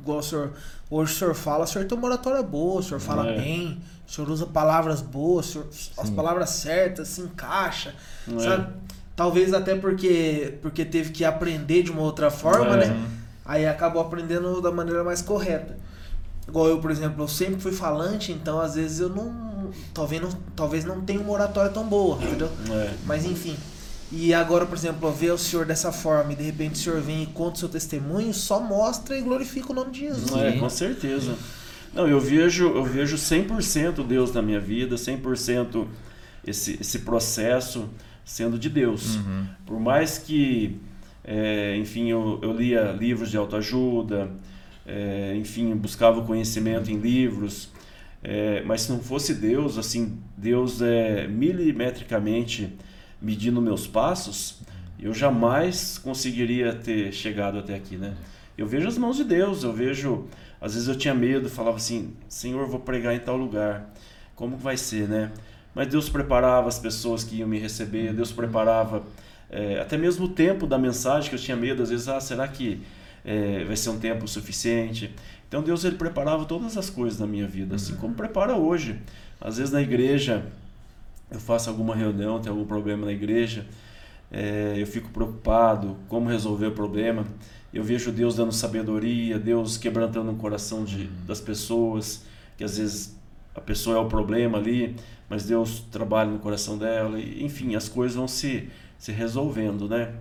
[0.01, 0.53] Igual o senhor.
[0.91, 3.39] Hoje o senhor fala, o senhor tem uma oratória boa, o senhor fala É.
[3.39, 5.69] bem, o senhor usa palavras boas, o senhor-
[5.99, 7.95] as palavras certas, se encaixa.
[8.27, 8.39] É.
[8.41, 8.73] Sabe?
[9.19, 12.87] Talvez até porque, porque teve que aprender de uma outra forma, É.
[12.87, 13.09] né?
[13.45, 15.77] Aí acabou aprendendo da maneira mais correta.
[16.47, 19.71] Igual eu, por exemplo, eu sempre fui falante, então às vezes eu não.
[19.93, 22.49] Talvez não, talvez não tenha uma oratória tão boa, entendeu?
[22.71, 22.95] É.
[23.07, 23.57] Mas enfim.
[24.13, 27.25] E agora, por exemplo, ver o senhor dessa forma e de repente o senhor vem
[27.25, 30.33] e conta o seu testemunho, só mostra e glorifica o nome de Jesus.
[30.41, 31.35] É, com certeza.
[31.93, 35.89] Não, eu vejo, eu vejo 100% Deus na minha vida, 100%
[36.47, 37.89] esse, esse processo
[38.29, 39.17] sendo de Deus.
[39.17, 39.47] Uhum.
[39.65, 40.79] Por mais que,
[41.25, 44.31] é, enfim, eu, eu lia livros de autoajuda,
[44.87, 47.71] é, enfim, buscava conhecimento em livros,
[48.23, 52.77] é, mas se não fosse Deus, assim, Deus é milimetricamente
[53.21, 54.61] medindo meus passos,
[55.01, 58.15] eu jamais conseguiria ter chegado até aqui, né?
[58.59, 60.27] Eu vejo as mãos de Deus, eu vejo,
[60.61, 63.91] às vezes eu tinha medo, falava assim, Senhor, vou pregar em tal lugar,
[64.35, 65.33] como vai ser, né?
[65.79, 69.05] Mas Deus preparava as pessoas que iam me receber, Deus preparava
[69.49, 72.49] é, até mesmo o tempo da mensagem, que eu tinha medo, às vezes, ah, será
[72.49, 72.83] que
[73.25, 75.15] é, vai ser um tempo suficiente?
[75.47, 78.99] Então Deus ele preparava todas as coisas na minha vida, assim como prepara hoje.
[79.41, 80.47] Às vezes na igreja,
[81.31, 83.65] eu faço alguma reunião, tem algum problema na igreja,
[84.33, 87.25] é, eu fico preocupado como resolver o problema.
[87.73, 92.25] Eu vejo Deus dando sabedoria, Deus quebrantando o coração de, das pessoas,
[92.57, 93.17] que às vezes
[93.59, 94.95] a pessoa é o problema ali,
[95.29, 100.15] mas Deus trabalha no coração dela, e, enfim, as coisas vão se, se resolvendo, né?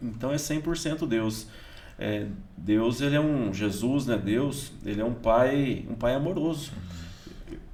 [0.00, 1.46] Então é 100% Deus.
[1.98, 4.16] É, Deus, ele é um Jesus, né?
[4.16, 6.70] Deus, ele é um pai, um pai amoroso.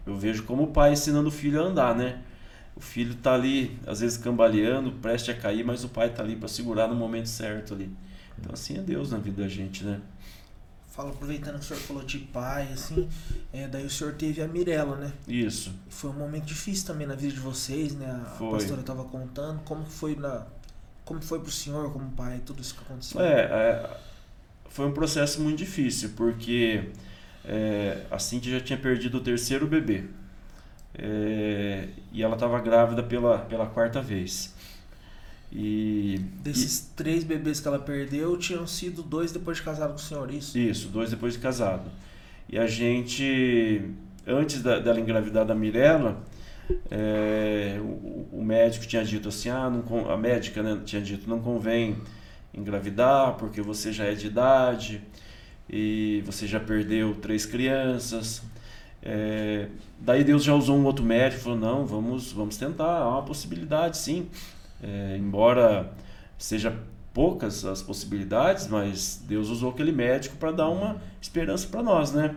[0.07, 2.21] Eu vejo como o pai ensinando o filho a andar, né?
[2.77, 6.37] O filho tá ali, às vezes cambaleando, preste a cair, mas o pai tá ali
[6.37, 7.91] para segurar no momento certo ali.
[8.39, 10.01] Então assim é Deus na vida da gente, né?
[10.97, 13.07] Fala, aproveitando que o senhor falou de pai, assim,
[13.53, 15.13] é, daí o senhor teve a Mirella, né?
[15.29, 15.71] Isso.
[15.91, 18.11] Foi um momento difícil também na vida de vocês, né?
[18.25, 18.53] A Foi.
[18.53, 20.47] pastora estava contando como foi na
[21.05, 23.21] como foi pro senhor como pai tudo isso que aconteceu.
[23.21, 23.97] É, é,
[24.71, 26.89] foi um processo muito difícil, porque
[27.45, 30.05] é, a Cintia já tinha perdido o terceiro bebê.
[30.95, 34.55] É, e ela estava grávida pela, pela quarta vez.
[35.53, 39.97] E, Desses e, três bebês que ela perdeu, tinham sido dois depois de casado com
[39.97, 40.59] o senhor, isso?
[40.59, 41.91] Isso, dois depois de casado.
[42.49, 43.83] E a gente,
[44.27, 46.23] antes da, dela engravidar da Mirella,
[46.91, 51.41] é, o, o, médico tinha dito assim, ah, não, a médica né, tinha dito, não
[51.41, 51.97] convém
[52.53, 55.01] engravidar porque você já é de idade
[55.69, 58.43] e você já perdeu três crianças.
[59.03, 59.69] É,
[60.01, 63.99] daí Deus já usou um outro médico, falou, não, vamos, vamos tentar, há uma possibilidade
[63.99, 64.29] sim.
[64.83, 65.93] É, embora
[66.39, 66.77] seja
[67.13, 72.37] poucas as possibilidades, mas Deus usou aquele médico para dar uma esperança para nós, né?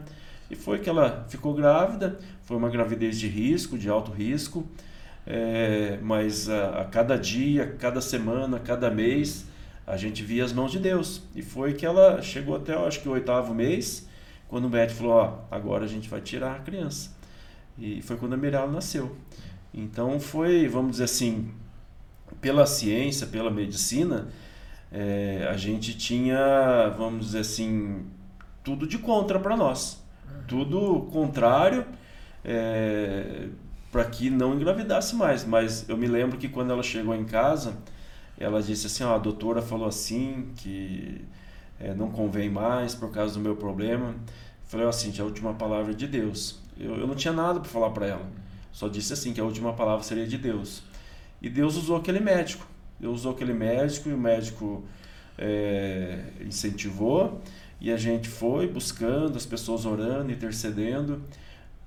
[0.50, 4.66] E foi que ela ficou grávida, foi uma gravidez de risco, de alto risco,
[5.28, 9.46] é, mas a, a, cada dia, cada semana, cada mês,
[9.86, 11.22] a gente via as mãos de Deus.
[11.36, 14.08] E foi que ela chegou até, acho que o oitavo mês,
[14.48, 17.12] quando o médico falou: Ó, agora a gente vai tirar a criança.
[17.78, 19.16] E foi quando a Mirella nasceu.
[19.74, 21.52] Então foi, vamos dizer assim,
[22.42, 24.28] pela ciência, pela medicina,
[24.92, 28.06] é, a gente tinha, vamos dizer assim,
[28.64, 30.00] tudo de contra para nós
[30.50, 31.86] tudo contrário
[32.44, 33.48] é,
[33.92, 35.46] para que não engravidasse mais.
[35.46, 37.78] Mas eu me lembro que quando ela chegou em casa,
[38.38, 41.22] ela disse assim: ó, a doutora falou assim que
[41.80, 44.10] é, não convém mais por causa do meu problema.
[44.10, 44.16] Eu
[44.66, 46.60] falei assim: a última palavra é de Deus.
[46.78, 48.26] Eu, eu não tinha nada para falar para ela.
[48.72, 50.84] Só disse assim que a última palavra seria de Deus.
[51.42, 52.68] E Deus usou aquele médico.
[53.00, 54.84] Deus usou aquele médico e o médico
[55.38, 57.42] é, incentivou.
[57.80, 61.24] E a gente foi buscando, as pessoas orando, intercedendo,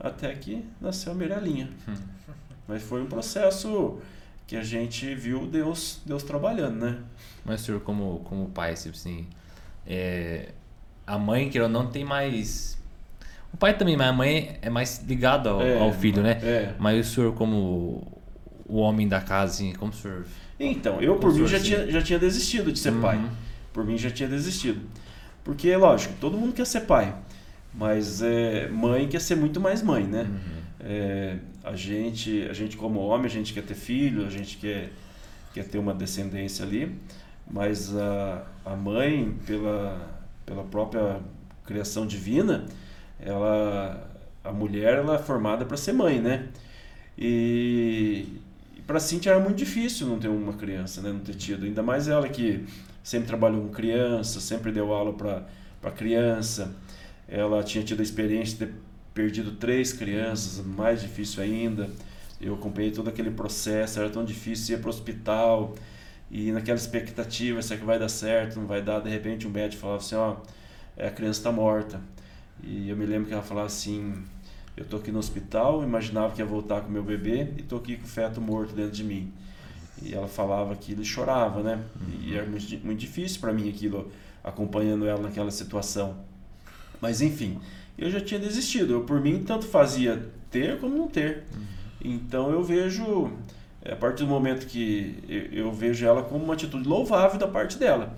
[0.01, 1.69] até que nasceu a Mirelinha.
[1.87, 1.95] Hum.
[2.67, 3.99] Mas foi um processo
[4.47, 6.99] que a gente viu Deus, Deus trabalhando, né?
[7.45, 9.27] Mas senhor, como, como pai, assim,
[9.87, 10.51] é,
[11.07, 12.79] a mãe, que não tem mais...
[13.53, 16.41] O pai também, mas a mãe é mais ligada ao, é, ao, filho, né?
[16.43, 16.75] É.
[16.79, 18.12] Mas o senhor, como
[18.73, 20.25] o homem da casa, assim, como senhor...
[20.59, 23.03] Então, eu por mim já, tinha, já tinha desistido de ser uhum.
[23.03, 23.31] pai.
[23.71, 24.81] Por mim já tinha desistido.
[25.45, 27.15] Porque, lógico, todo mundo quer ser pai,
[27.75, 30.23] mas é, mãe quer ser muito mais mãe, né?
[30.23, 30.63] Uhum.
[30.81, 34.91] É, a, gente, a gente, como homem, a gente quer ter filho, a gente quer,
[35.53, 36.99] quer ter uma descendência ali,
[37.51, 41.21] mas a, a mãe, pela, pela própria
[41.67, 42.65] criação divina,
[43.21, 44.11] ela,
[44.43, 46.49] a mulher ela é formada para ser mãe, né?
[47.19, 48.41] E
[48.87, 51.13] para Cintia era muito difícil não ter uma criança, né?
[51.13, 51.65] Não ter tido.
[51.65, 52.65] Ainda mais ela que
[53.03, 56.75] sempre trabalhou com criança, sempre deu aula para criança.
[57.29, 58.75] Ela tinha tido a experiência de ter
[59.15, 61.91] perdido três crianças, mais difícil ainda.
[62.41, 65.75] Eu acompanhei todo aquele processo, era tão difícil ir para o hospital
[66.31, 69.83] e naquela expectativa, será que vai dar certo, não vai dar, de repente um médico
[69.83, 72.01] falava assim, ó, oh, a criança está morta.
[72.63, 74.15] E eu me lembro que ela falava assim,
[74.77, 77.97] eu tô aqui no hospital, imaginava que ia voltar com meu bebê e tô aqui
[77.97, 79.33] com o feto morto dentro de mim.
[80.01, 81.83] E ela falava aquilo e chorava, né?
[82.01, 82.21] Uhum.
[82.23, 84.11] E era muito, muito difícil para mim aquilo,
[84.43, 86.17] acompanhando ela naquela situação.
[87.01, 87.61] Mas enfim,
[87.99, 88.95] eu já tinha desistido.
[88.95, 91.45] Eu, por mim, tanto fazia ter como não ter.
[91.55, 91.63] Uhum.
[92.05, 93.31] Então eu vejo,
[93.85, 97.47] é, a partir do momento que eu, eu, vejo ela como uma atitude louvável da
[97.47, 98.17] parte dela.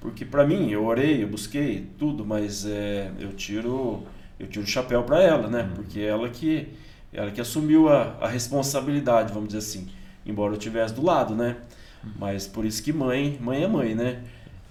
[0.00, 4.06] Porque para mim, eu orei, eu busquei tudo, mas é, eu tiro
[4.38, 5.62] eu tiro o chapéu para ela, né?
[5.62, 5.74] Uhum.
[5.74, 6.68] Porque ela que
[7.12, 9.88] ela que assumiu a, a responsabilidade, vamos dizer assim
[10.28, 11.56] embora eu tivesse do lado, né?
[12.16, 14.22] Mas por isso que mãe, mãe é mãe, né?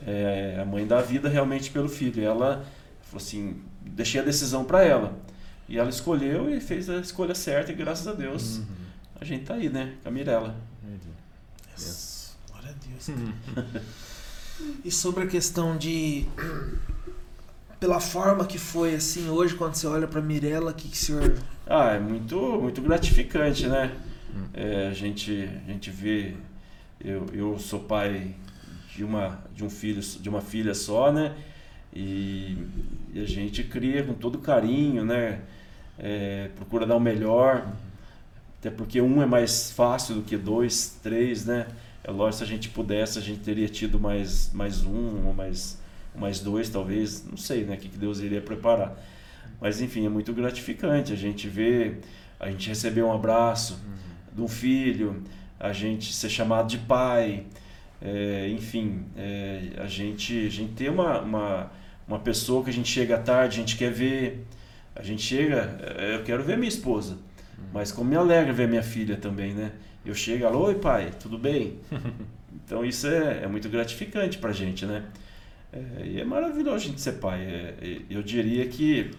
[0.05, 2.21] É a mãe dá vida realmente pelo filho.
[2.21, 2.65] E ela
[3.01, 5.17] falou assim, deixei a decisão para ela.
[5.67, 8.65] E ela escolheu e fez a escolha certa e graças a Deus uhum.
[9.19, 9.95] a gente tá aí, né?
[10.01, 10.55] Com a Mirella.
[11.73, 12.37] Yes.
[12.49, 13.83] Glória a Deus.
[14.85, 16.25] e sobre a questão de
[17.79, 21.35] pela forma que foi assim hoje quando você olha para Mirella, que, que o senhor
[21.65, 23.91] Ah, é muito muito gratificante, né?
[24.53, 26.33] É, a, gente, a gente vê,
[27.03, 28.35] eu, eu sou pai
[28.95, 31.35] de uma, de um filho, de uma filha só, né?
[31.93, 32.57] E,
[33.13, 35.41] e a gente cria com todo carinho, né?
[35.97, 37.67] É, procura dar o melhor,
[38.59, 41.67] até porque um é mais fácil do que dois, três, né?
[42.03, 45.79] É lógico, se a gente pudesse, a gente teria tido mais, mais um ou mais,
[46.17, 47.75] mais dois, talvez, não sei, né?
[47.75, 48.97] O que Deus iria preparar.
[49.61, 52.01] Mas enfim, é muito gratificante a gente ver,
[52.39, 53.73] a gente receber um abraço.
[53.73, 54.07] Uhum
[54.37, 55.23] de um filho,
[55.59, 57.43] a gente ser chamado de pai,
[57.99, 61.71] é, enfim, é, a, gente, a gente ter uma, uma,
[62.07, 64.45] uma pessoa que a gente chega à tarde, a gente quer ver,
[64.95, 67.65] a gente chega, é, eu quero ver minha esposa, uhum.
[67.73, 69.71] mas como me alegra ver minha filha também, né?
[70.05, 71.79] Eu chego, alô, oi pai, tudo bem?
[72.63, 75.03] então isso é, é muito gratificante pra gente, né?
[75.77, 77.41] É, e é maravilhoso a gente ser pai.
[77.41, 79.11] É, é, eu diria que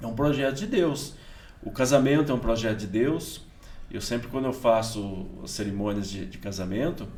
[0.00, 1.14] é um projeto de Deus.
[1.62, 3.42] O casamento é um projeto de Deus,
[3.90, 7.08] Eu sempre, quando eu faço as cerimônias de, de casamento,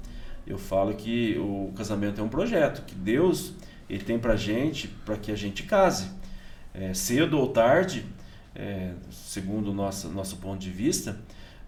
[0.47, 3.53] eu falo que o casamento é um projeto, que Deus
[3.91, 6.11] ele tem pra gente, para que a gente case.
[6.73, 8.07] É, cedo ou tarde,
[8.55, 11.18] é, segundo o nosso, nosso ponto de vista,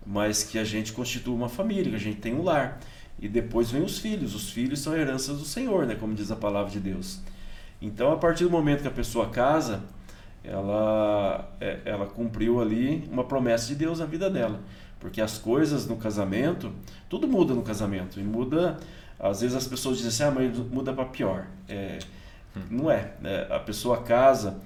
[0.06, 2.80] mas que a gente constitua uma família, que a gente tem um lar.
[3.24, 4.34] E depois vem os filhos.
[4.34, 5.94] Os filhos são heranças do Senhor, né?
[5.94, 7.20] como diz a palavra de Deus.
[7.80, 9.82] Então, a partir do momento que a pessoa casa,
[10.44, 14.60] ela, é, ela cumpriu ali uma promessa de Deus na vida dela.
[15.00, 16.70] Porque as coisas no casamento,
[17.08, 18.20] tudo muda no casamento.
[18.20, 18.76] E muda,
[19.18, 21.46] às vezes as pessoas dizem assim, ah, mas muda para pior.
[21.66, 22.00] É,
[22.70, 23.46] não é, é.
[23.48, 24.60] A pessoa casa,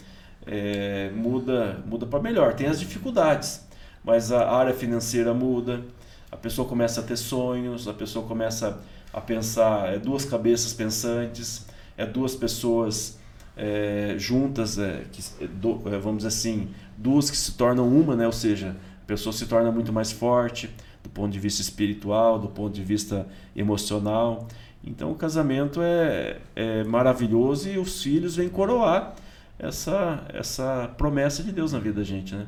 [0.45, 2.55] é, muda, muda para melhor.
[2.55, 3.65] Tem as dificuldades,
[4.03, 5.85] mas a área financeira muda,
[6.31, 8.81] a pessoa começa a ter sonhos, a pessoa começa
[9.13, 11.67] a pensar, é duas cabeças pensantes,
[11.97, 13.19] é duas pessoas
[13.57, 18.15] é, juntas, é, que, é, do, é, vamos dizer assim, duas que se tornam uma,
[18.15, 18.27] né?
[18.27, 20.71] ou seja, a pessoa se torna muito mais forte
[21.03, 23.27] do ponto de vista espiritual, do ponto de vista
[23.57, 24.47] emocional.
[24.85, 29.15] Então o casamento é, é maravilhoso e os filhos vêm coroar
[29.59, 32.47] essa, essa promessa de Deus na vida da gente, né?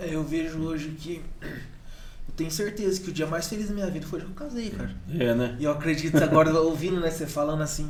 [0.00, 1.22] É, eu vejo hoje que
[2.28, 4.42] eu tenho certeza que o dia mais feliz da minha vida foi o dia que
[4.42, 4.90] eu casei, cara.
[5.18, 5.56] É, né?
[5.58, 7.88] E eu acredito agora, ouvindo né, você falando assim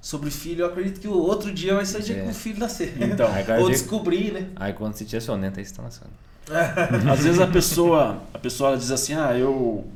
[0.00, 2.24] sobre filho, eu acredito que o outro dia vai ser o dia é.
[2.24, 2.94] que o filho nascer.
[3.00, 3.28] Então,
[3.60, 4.48] Ou descobrir, né?
[4.56, 6.10] Aí quando se tiver sonenta, aí você tá nascendo.
[7.10, 9.86] Às vezes a pessoa, a pessoa diz assim: "Ah, eu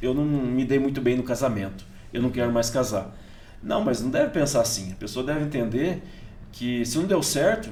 [0.00, 1.84] eu não me dei muito bem no casamento.
[2.12, 3.16] Eu não quero mais casar".
[3.62, 4.92] Não, mas não deve pensar assim.
[4.92, 6.02] A pessoa deve entender
[6.52, 7.70] que se não deu certo,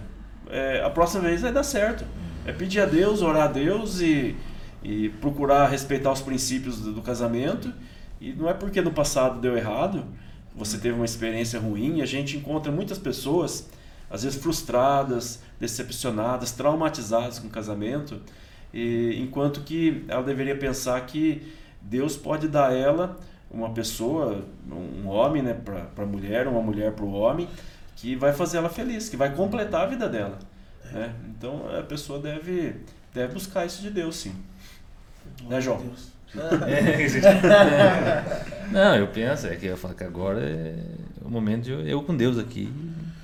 [0.50, 2.04] é, a próxima vez vai dar certo.
[2.46, 4.34] É pedir a Deus, orar a Deus e,
[4.84, 7.72] e procurar respeitar os princípios do, do casamento.
[8.20, 10.04] E não é porque no passado deu errado,
[10.54, 12.02] você teve uma experiência ruim.
[12.02, 13.68] A gente encontra muitas pessoas,
[14.10, 18.20] às vezes frustradas, decepcionadas, traumatizadas com o casamento,
[18.72, 23.16] e, enquanto que ela deveria pensar que Deus pode dar a ela
[23.50, 27.48] uma pessoa, um homem né, para a mulher, uma mulher para o homem,
[27.94, 30.38] que vai fazer ela feliz, que vai completar a vida dela.
[30.92, 31.14] Né?
[31.28, 32.74] Então a pessoa deve,
[33.12, 34.34] deve buscar isso de Deus, sim.
[35.40, 35.78] Glória né, João?
[35.78, 36.14] Deus.
[38.72, 40.74] não, eu penso, é que eu falo que agora é
[41.24, 42.72] o momento de eu, eu com Deus aqui.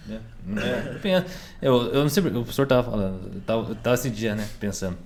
[0.06, 0.20] Né?
[0.56, 0.94] É.
[0.94, 1.26] Eu, penso,
[1.60, 4.48] eu, eu não sei, o professor estava falando, eu tava, eu tava esse dia, né,
[4.58, 4.96] pensando.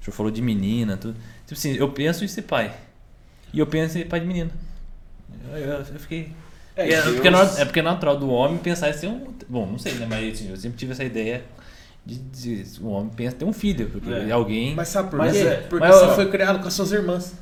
[0.00, 1.16] O senhor falou de menina, tudo.
[1.46, 2.74] Tipo assim, eu penso em ser pai.
[3.52, 4.50] E eu penso em ser pai de menina.
[5.52, 6.32] Eu, eu, eu fiquei.
[6.76, 9.32] É, é, porque é, é porque é natural do homem pensar em ser um.
[9.48, 10.06] Bom, não sei, né?
[10.08, 11.42] Mas assim, eu sempre tive essa ideia
[12.04, 12.18] de,
[12.62, 14.30] de um homem pensa ter um filho, porque é.
[14.30, 14.74] alguém.
[14.74, 15.38] Mas sabe por quê?
[15.38, 17.34] É, porque mas, você foi criado com as suas irmãs.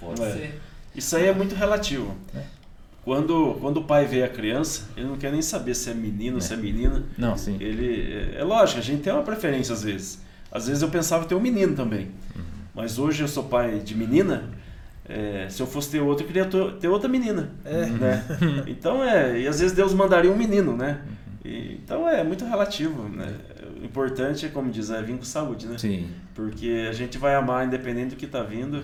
[0.00, 0.32] Pode é.
[0.32, 0.60] ser.
[0.94, 2.14] Isso aí é muito relativo.
[2.34, 2.42] É.
[3.04, 6.40] Quando, quando o pai vê a criança, ele não quer nem saber se é menino,
[6.40, 7.04] se é menina.
[7.16, 7.56] Não, sim.
[7.58, 10.20] Ele, é, é lógico, a gente tem uma preferência às vezes.
[10.52, 12.10] Às vezes eu pensava ter um menino também.
[12.36, 12.42] Uhum.
[12.74, 14.50] Mas hoje eu sou pai de menina,
[15.08, 16.44] é, se eu fosse ter outro, eu queria
[16.78, 17.50] ter outra menina.
[17.64, 17.86] É.
[17.86, 18.24] Né?
[18.68, 19.40] Então é.
[19.40, 21.00] E às vezes Deus mandaria um menino, né?
[21.44, 23.08] E, então é muito relativo.
[23.08, 23.34] Né?
[23.82, 25.78] Importante é, como diz, é vir com saúde, né?
[25.78, 26.10] Sim.
[26.34, 28.82] Porque a gente vai amar independente do que está vindo.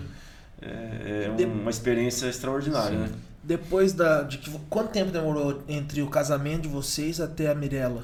[0.60, 3.04] É, é uma experiência extraordinária, Sim.
[3.04, 3.18] né?
[3.42, 4.22] Depois da.
[4.22, 8.02] De que, quanto tempo demorou entre o casamento de vocês até a Mirella?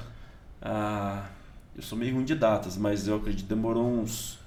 [0.61, 1.25] Ah,
[1.75, 4.39] eu sou meio ruim de datas, mas eu acredito que demorou uns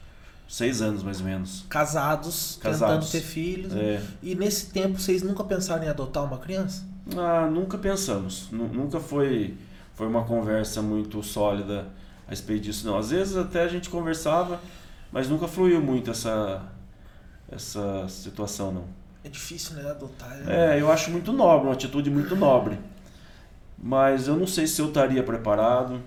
[0.48, 1.64] Seis anos, mais ou menos.
[1.68, 3.06] Casados, Casados.
[3.06, 3.74] tentando ter filhos.
[3.74, 4.02] É.
[4.22, 6.84] E nesse tempo, vocês nunca pensaram em adotar uma criança?
[7.16, 8.48] Ah, nunca pensamos.
[8.52, 9.54] nunca foi,
[9.94, 11.86] foi uma conversa muito sólida
[12.26, 12.96] a respeito disso, não.
[12.98, 14.60] Às vezes até a gente conversava,
[15.12, 16.62] mas nunca fluiu muito essa,
[17.50, 18.84] essa situação, não.
[19.22, 19.90] É difícil, né?
[19.90, 20.36] Adotar.
[20.46, 22.78] É, eu acho muito nobre, uma atitude muito nobre.
[23.78, 26.00] Mas eu não sei se eu estaria preparado.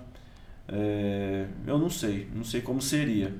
[0.68, 3.34] É, eu não sei, não sei como seria.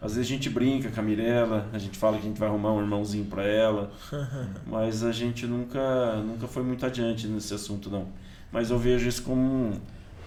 [0.00, 2.46] Às vezes a gente brinca com a Mirella, a gente fala que a gente vai
[2.46, 3.90] arrumar um irmãozinho para ela,
[4.66, 8.08] mas a gente nunca, nunca foi muito adiante nesse assunto, não.
[8.52, 9.80] Mas eu vejo isso como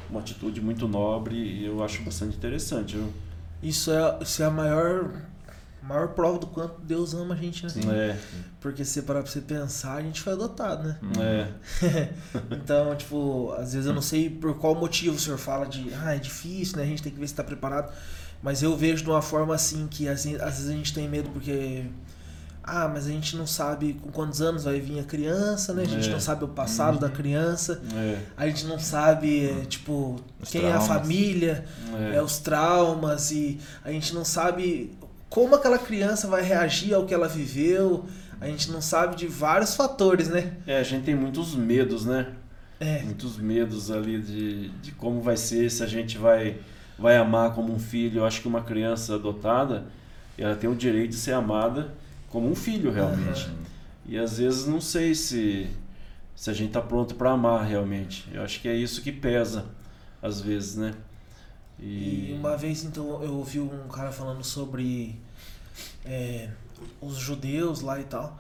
[0.10, 2.96] uma atitude muito nobre e eu acho bastante interessante.
[2.96, 3.12] Viu?
[3.62, 5.22] Isso é, isso é a maior,
[5.82, 7.70] maior prova do quanto Deus ama a gente, né?
[7.70, 7.90] Sim.
[7.90, 8.18] É.
[8.60, 11.00] Porque se parar pra você pensar, a gente foi adotado, né?
[11.20, 12.14] É.
[12.52, 16.16] então, tipo, às vezes eu não sei por qual motivo o senhor fala de, ah,
[16.16, 16.84] é difícil, né?
[16.84, 17.92] A gente tem que ver se está preparado.
[18.42, 21.86] Mas eu vejo de uma forma assim que às vezes a gente tem medo porque.
[22.70, 25.84] Ah, mas a gente não sabe com quantos anos vai vir a criança, né?
[25.84, 26.12] A gente é.
[26.12, 27.00] não sabe o passado uhum.
[27.00, 27.82] da criança.
[27.96, 28.20] É.
[28.36, 30.82] A gente não sabe, é, tipo, os quem traumas.
[30.82, 31.66] é a família,
[32.12, 32.16] é.
[32.18, 32.22] é.
[32.22, 33.32] os traumas.
[33.32, 34.92] E a gente não sabe
[35.30, 38.04] como aquela criança vai reagir ao que ela viveu.
[38.42, 40.52] A gente não sabe de vários fatores, né?
[40.68, 42.34] É, a gente tem muitos medos, né?
[42.82, 43.02] É.
[43.02, 46.58] Muitos medos ali de, de como vai ser, se a gente vai
[47.00, 48.20] vai amar como um filho.
[48.20, 49.86] Eu acho que uma criança adotada,
[50.38, 51.94] ela tem o direito de ser amada
[52.30, 53.50] como um filho realmente.
[54.06, 55.70] E às vezes não sei se
[56.36, 58.28] se a gente tá pronto para amar realmente.
[58.32, 59.66] Eu acho que é isso que pesa
[60.22, 60.94] às vezes, né?
[61.80, 65.20] E uma vez então eu ouvi um cara falando sobre
[66.06, 66.50] é,
[67.02, 68.38] os judeus lá e tal.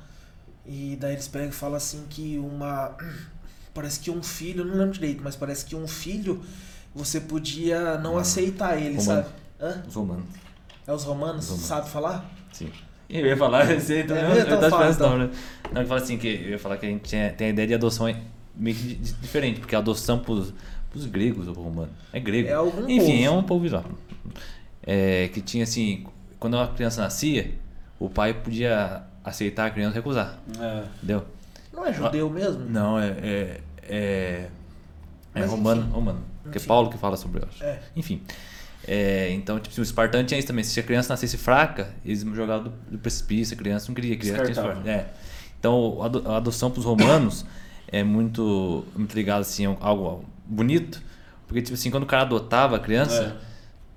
[0.66, 2.96] E daí eles pegam e falam assim que uma.
[3.74, 6.44] Parece que um filho, não lembro direito, mas parece que um filho
[6.96, 9.24] você podia não aceitar ele, Romano.
[9.24, 9.36] sabe?
[9.62, 9.84] Hã?
[9.88, 10.26] Os romanos.
[10.88, 11.44] É os romanos?
[11.44, 11.68] Os romanos.
[11.68, 12.32] Sabe falar?
[12.52, 12.72] Sim.
[13.10, 14.50] Eu ia falar, eu então, É eu, mesmo?
[14.50, 15.10] eu Então tava esperando então.
[15.12, 15.30] não, né?
[15.72, 17.68] Não, eu falo assim, que eu ia falar que a gente tinha, tem a ideia
[17.68, 18.14] de adoção
[18.56, 20.54] meio que di- di- diferente, porque a adoção pros,
[20.90, 22.50] pros gregos ou romanos, é grego.
[22.50, 23.24] É algum Enfim, povo.
[23.24, 23.84] é um povo já.
[24.84, 26.06] É, que tinha assim,
[26.40, 27.52] quando uma criança nascia,
[28.00, 31.24] o pai podia aceitar a criança e recusar, É, entendeu?
[31.74, 32.66] Não é judeu mesmo?
[32.70, 33.08] Não, é.
[33.22, 34.48] É, é,
[35.36, 35.92] é romano, enfim.
[35.92, 36.20] romano.
[36.52, 36.62] Que é.
[36.62, 37.64] Paulo que fala sobre isso.
[37.64, 37.80] É.
[37.96, 38.22] Enfim.
[38.88, 40.64] É, então, tipo, se o espartano tinha isso também.
[40.64, 44.18] Se a criança nascesse fraca, eles jogavam do, do precipício, a criança não queria, a
[44.18, 44.90] criança tinha Descartava.
[44.90, 45.08] É.
[45.60, 47.46] Então, a ado- a adoção para os romanos
[47.90, 51.02] é muito, muito ligado assim, a algo bonito.
[51.48, 53.47] Porque, tipo assim, quando o cara adotava a criança, É.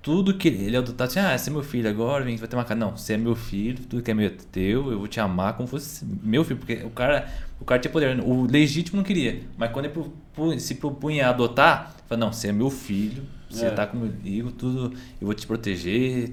[0.01, 2.63] tudo que ele adotava, assim, ah, esse é meu filho agora, vem, vai ter uma
[2.65, 2.79] casa.
[2.79, 5.53] Não, você é meu filho, tudo que é meu é teu, eu vou te amar
[5.55, 6.57] como fosse meu filho.
[6.59, 7.29] Porque o cara,
[7.59, 8.19] o cara tinha poder.
[8.21, 9.41] O legítimo não queria.
[9.57, 13.65] Mas quando ele se propunha a adotar, ele falou, não, você é meu filho, você
[13.65, 13.69] É.
[13.69, 16.31] tá comigo, tudo, eu vou te proteger.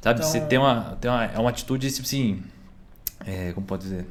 [0.00, 2.42] Sabe, Então- você tem uma, tem uma, é uma atitude, tipo assim,
[3.26, 4.06] é, como pode dizer?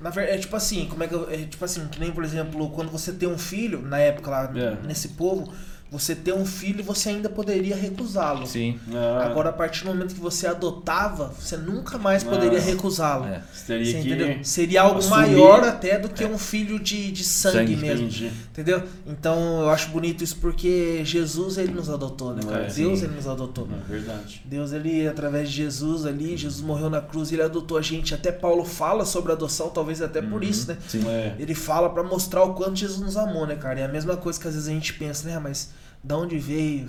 [0.00, 2.24] Na verdade, é tipo assim, como é que eu, é tipo assim, que nem por
[2.24, 4.76] exemplo, quando você tem um filho, na época lá, É.
[4.86, 5.52] nesse povo,
[5.90, 8.46] você ter um filho, você ainda poderia recusá-lo.
[8.46, 8.80] Sim.
[8.92, 12.62] Ah, Agora, a partir do momento que você adotava, você nunca mais poderia Ah.
[12.62, 13.26] recusá-lo.
[13.26, 13.42] É.
[13.66, 14.38] teria Você que entendeu?
[14.42, 18.06] Seria algo assumir- maior até do que um filho de, de sangue, Sangue, mesmo.
[18.06, 18.32] Entendi.
[18.50, 18.82] Entendeu?
[19.06, 22.64] Então eu acho bonito isso porque Jesus ele nos adotou, né, cara?
[22.64, 23.04] É, Deus sim.
[23.04, 23.68] ele nos adotou.
[23.72, 24.42] É verdade.
[24.44, 28.14] Deus ele através de Jesus ali, Jesus morreu na cruz, ele adotou a gente.
[28.14, 30.48] Até Paulo fala sobre adoção, talvez até por Uhum.
[30.48, 30.76] isso, né?
[30.88, 31.08] Sim.
[31.08, 31.34] É.
[31.38, 33.78] Ele fala pra mostrar o quanto Jesus nos amou, né, cara?
[33.80, 35.38] É a mesma coisa que às vezes a gente pensa, né?
[35.38, 35.70] Mas
[36.04, 36.88] da onde veio?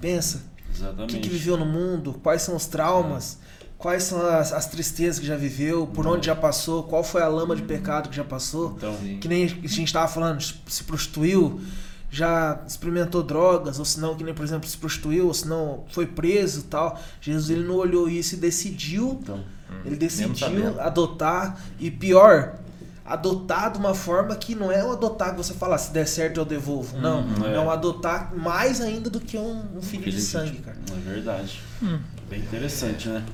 [0.00, 0.42] Pensa.
[0.68, 1.14] O Exatamente.
[1.14, 2.14] que, que viveu no mundo?
[2.22, 3.38] Quais são os traumas?
[3.78, 5.86] Quais são as, as tristezas que já viveu?
[5.86, 6.08] Por É.
[6.08, 6.82] onde já passou?
[6.82, 8.74] Qual foi a lama de pecado que já passou?
[8.76, 8.94] Então.
[9.20, 11.60] Que nem a gente tava falando, se prostituiu,
[12.10, 15.84] já experimentou drogas, ou se não, que nem, por exemplo, se prostituiu, ou se não
[15.92, 17.00] foi preso tal.
[17.20, 19.44] Jesus ele não olhou isso e decidiu, então.
[19.84, 19.98] ele Mesmo
[20.34, 21.60] decidiu adotar.
[21.78, 22.56] E pior,
[23.12, 26.06] adotar de uma forma que não é o adotar que você fala, "Ah, se der
[26.06, 26.98] certo eu devolvo.
[26.98, 27.54] Não, Uhum, é.
[27.54, 27.60] é.
[27.60, 30.76] um adotar mais ainda do que um, um filho de sangue, cara.
[30.90, 31.60] É verdade.
[31.82, 31.98] Hum.
[32.28, 33.24] Bem interessante, né?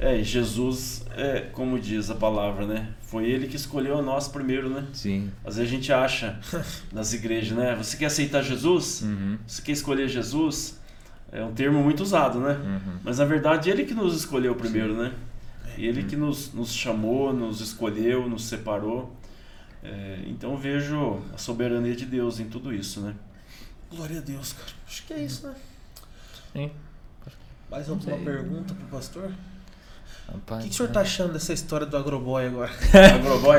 [0.00, 2.88] É, e Jesus, é, como diz a palavra, né?
[3.02, 4.84] Foi ele que escolheu a nós primeiro, né?
[4.92, 5.30] Sim.
[5.44, 6.38] Às vezes a gente acha
[6.92, 7.74] nas igrejas, né?
[7.76, 9.02] Você quer aceitar Jesus?
[9.02, 9.38] Uhum.
[9.46, 10.80] Você quer escolher Jesus?
[11.30, 12.58] É um termo muito usado, né?
[12.62, 12.98] Uhum.
[13.04, 15.12] Mas na verdade ele que nos escolheu primeiro, né?
[15.84, 19.14] Ele que nos, nos chamou, nos escolheu, nos separou.
[19.82, 23.14] É, então eu vejo a soberania de Deus em tudo isso, né?
[23.90, 24.70] Glória a Deus, cara.
[24.86, 25.54] Acho que é isso, né?
[26.52, 26.70] Sim.
[27.70, 29.32] Mais alguma pergunta pro pastor?
[30.28, 32.70] O Rapaz, que, que o senhor tá achando dessa história do Agroboy agora?
[33.16, 33.58] Agroboy?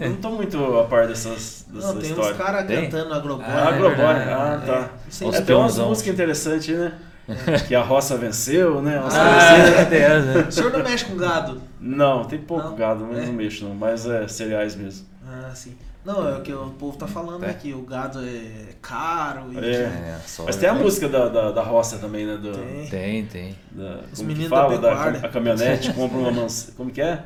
[0.00, 2.32] Eu não tô muito a par dessas, dessa Não, tem história.
[2.32, 2.90] uns caras Tem?
[2.90, 3.46] cantando Agroboy.
[3.46, 4.30] Ah, é Agroboy, verdade.
[4.30, 4.90] ah, tá.
[5.20, 5.42] É, lá.
[5.42, 6.98] tem umas músicas interessantes, né?
[7.68, 8.98] que a roça venceu, né?
[9.00, 9.90] Umas Ah, assim.
[9.90, 10.46] tem essa, né?
[10.48, 11.60] O senhor não mexe com gado?
[11.80, 12.76] Não, tem pouco Não?
[12.76, 13.26] gado, mas É.
[13.26, 13.74] não mexo não.
[13.74, 15.06] Mas é cereais mesmo.
[15.26, 15.76] Ah, sim.
[16.04, 17.50] Não, é o que o povo tá falando É.
[17.50, 17.72] aqui.
[17.72, 19.82] O gado é caro e É.
[19.84, 22.36] É, só- Mas tem a música da, da, da roça também, né?
[22.36, 22.86] Do, Tem.
[22.88, 23.56] Tem, tem.
[23.70, 24.76] da, Os que meninos fala?
[24.78, 25.20] da Da, pecuária.
[25.24, 26.74] a caminhonete, compra uma mansão.
[26.76, 27.22] Como que é?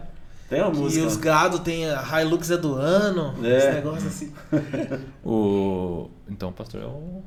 [0.51, 1.07] Tem uma E música.
[1.07, 3.57] os gado tem a Hilux é do ano, É.
[3.57, 4.33] esse negócio assim.
[5.25, 6.11] O...
[6.29, 7.23] Então o pastor é o...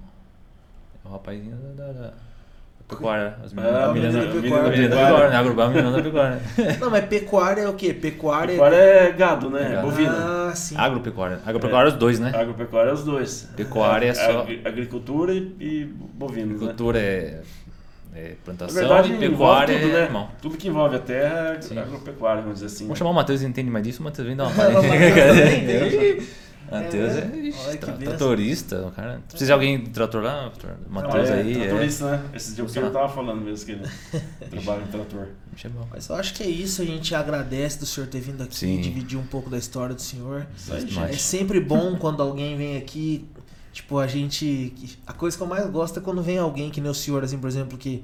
[1.04, 1.92] É o rapazinho da...
[1.92, 2.14] da...
[2.90, 3.36] pecuária.
[3.46, 4.72] As meninas, Ah, a a menina menina da da pecuária.
[4.72, 4.78] pecuária.
[4.78, 5.82] Menina da pecuária, né?
[5.82, 6.78] Menina da pecuária.
[6.82, 7.94] Não, mas pecuária é o quê?
[7.94, 9.66] Pecuária Agora é gado, né?
[9.66, 9.88] É gado.
[9.88, 10.12] Bovino.
[10.12, 10.76] Ah, sim.
[10.78, 11.40] Agropecuária.
[11.46, 12.32] Agropecuária é os dois, né?
[12.36, 13.48] Agropecuária é os dois.
[13.56, 16.56] Pecuária é só- Agri- Agricultura e, e bovinos, né?
[16.56, 17.42] Agricultura é...
[18.16, 20.04] É plantação verdade, e pecuária tudo, é né?
[20.06, 20.32] animal.
[20.42, 22.84] Tudo que envolve a terra é agropecuária, vamos dizer assim.
[22.86, 24.02] Vamos chamar o Matheus, ele entende mais disso.
[24.02, 24.82] O Matheus vem dar uma palhinha.
[26.72, 27.18] Matheus é,
[27.74, 28.18] É, tra- benção.
[28.18, 29.22] tratorista, o cara.
[29.28, 30.52] Precisa de alguém do trator lá?
[30.90, 31.62] Matheus é, aí.
[31.62, 31.68] É.
[31.68, 32.24] Tratorista, né?
[32.34, 32.90] Esse dia que ele Funciona.
[32.92, 33.86] tava falando mesmo que ele
[34.50, 35.28] trabalha no trator.
[35.64, 35.88] É bom.
[35.92, 36.82] Mas eu acho que é isso.
[36.82, 38.80] A gente agradece do senhor ter vindo aqui Sim.
[38.80, 40.48] dividir um pouco da história do senhor.
[40.70, 41.22] É gente.
[41.22, 43.28] sempre bom quando alguém vem aqui.
[43.74, 44.74] Tipo, a gente.
[45.06, 47.38] A coisa que eu mais gosto é quando vem alguém que nem o senhor, assim,
[47.38, 48.04] por exemplo, que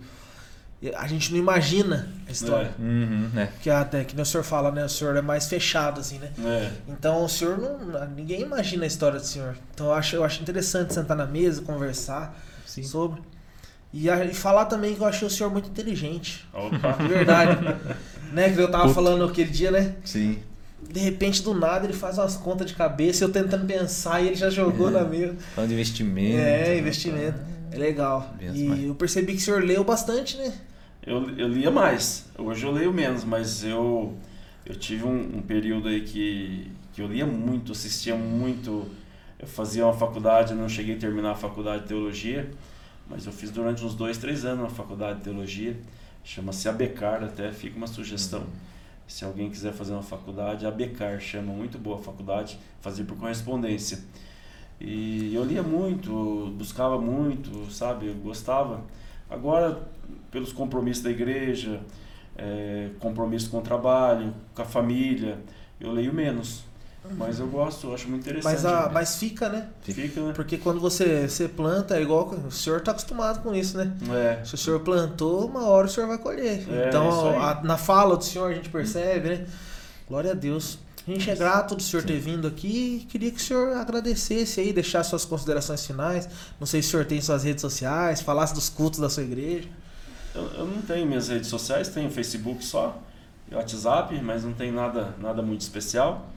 [0.95, 2.71] a gente não imagina a história.
[2.77, 3.49] Uhum, né?
[3.61, 4.83] Que até que o senhor fala, né?
[4.85, 6.29] O senhor é mais fechado, assim, né?
[6.43, 6.71] É.
[6.87, 8.07] Então o senhor não.
[8.09, 9.55] Ninguém imagina a história do senhor.
[9.73, 12.83] Então eu acho, eu acho interessante sentar na mesa, conversar Sim.
[12.83, 13.21] sobre.
[13.93, 16.45] E, a- e falar também que eu achei o senhor muito inteligente.
[16.53, 16.91] Opa.
[17.01, 17.57] De verdade.
[18.33, 18.95] Né, que eu tava Puta.
[18.95, 19.95] falando aquele dia, né?
[20.03, 20.39] Sim.
[20.91, 24.35] De repente, do nada, ele faz umas contas de cabeça, eu tentando pensar e ele
[24.35, 25.35] já jogou na mesa.
[25.55, 26.37] Falando de investimento.
[26.39, 27.39] É, investimento.
[27.71, 28.33] É legal.
[28.37, 30.51] Benção, E mas- eu percebi que o senhor leu bastante, né?
[31.05, 32.27] Eu, eu lia mais.
[32.35, 34.17] Hoje eu leio menos, mas eu,
[34.65, 38.89] eu tive um, um período aí que, que eu lia muito, assistia muito.
[39.37, 42.49] Eu fazia uma faculdade, não cheguei a terminar a faculdade de teologia,
[43.07, 45.77] mas eu fiz durante uns dois, três anos uma faculdade de teologia.
[46.23, 48.43] Chama-se ABECAR, até fica uma sugestão.
[49.07, 53.99] Se alguém quiser fazer uma faculdade, ABECAR chama muito boa a faculdade, fazer por correspondência.
[54.81, 58.07] E eu lia muito, buscava muito, sabe?
[58.07, 58.83] Eu gostava.
[59.29, 59.87] Agora,
[60.31, 61.79] pelos compromissos da igreja,
[62.37, 65.37] é, compromisso com o trabalho, com a família,
[65.79, 66.63] eu leio menos.
[67.17, 68.51] Mas eu gosto, eu acho muito interessante.
[68.51, 69.67] Mas, a, mas fica, né?
[69.83, 70.33] Fica, né?
[70.33, 72.27] Porque quando você, você planta, é igual.
[72.47, 73.93] O senhor tá acostumado com isso, né?
[74.11, 76.65] É, Se o senhor plantou, uma hora o senhor vai colher.
[76.67, 79.45] É, então, a- na fala do senhor a gente percebe, né?
[80.07, 80.79] Glória a Deus.
[81.07, 84.59] A gente é grato do senhor ter vindo aqui e queria que o senhor agradecesse
[84.59, 86.27] aí, deixasse suas considerações finais.
[86.59, 89.69] Não sei se o senhor tem suas redes sociais, falasse dos cultos da sua igreja.
[90.35, 93.01] Eu, eu não tenho minhas redes sociais, tenho Facebook só,
[93.49, 96.29] e WhatsApp, mas não tem nada, nada muito especial.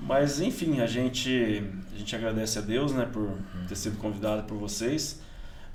[0.00, 1.62] Mas enfim, a gente,
[1.92, 3.32] a gente agradece a Deus né, por
[3.68, 5.20] ter sido convidado por vocês,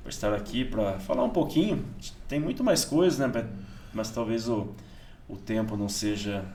[0.02, 1.86] por estar aqui para falar um pouquinho.
[2.28, 3.32] Tem muito mais coisas, né,
[3.94, 4.74] mas talvez o,
[5.28, 6.46] o tempo não seja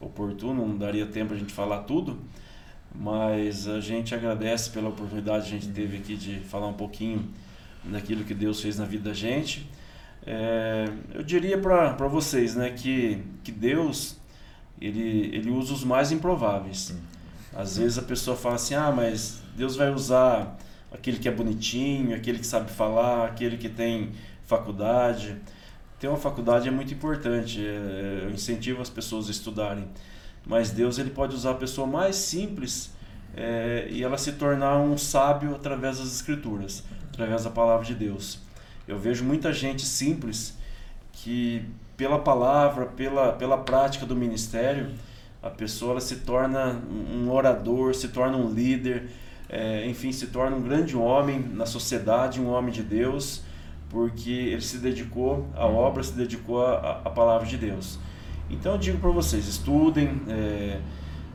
[0.00, 2.18] oportuno, não daria tempo a gente falar tudo.
[2.94, 7.28] Mas a gente agradece pela oportunidade que a gente teve aqui de falar um pouquinho
[7.84, 9.68] daquilo que Deus fez na vida da gente.
[10.26, 14.16] É, eu diria para vocês né, que, que Deus
[14.80, 16.94] ele, ele usa os mais improváveis.
[17.54, 20.56] Às vezes a pessoa fala assim: ah, mas Deus vai usar
[20.92, 24.12] aquele que é bonitinho, aquele que sabe falar, aquele que tem
[24.46, 25.36] faculdade.
[25.98, 29.88] Ter uma faculdade é muito importante, é, eu incentivo as pessoas a estudarem.
[30.46, 32.92] Mas Deus ele pode usar a pessoa mais simples
[33.34, 38.43] é, e ela se tornar um sábio através das Escrituras, através da palavra de Deus.
[38.86, 40.56] Eu vejo muita gente simples
[41.12, 41.64] que,
[41.96, 44.90] pela palavra, pela, pela prática do ministério,
[45.42, 49.10] a pessoa se torna um orador, se torna um líder,
[49.48, 53.42] é, enfim, se torna um grande homem na sociedade, um homem de Deus,
[53.88, 57.98] porque ele se dedicou à obra, se dedicou à, à palavra de Deus.
[58.50, 60.80] Então eu digo para vocês, estudem, é,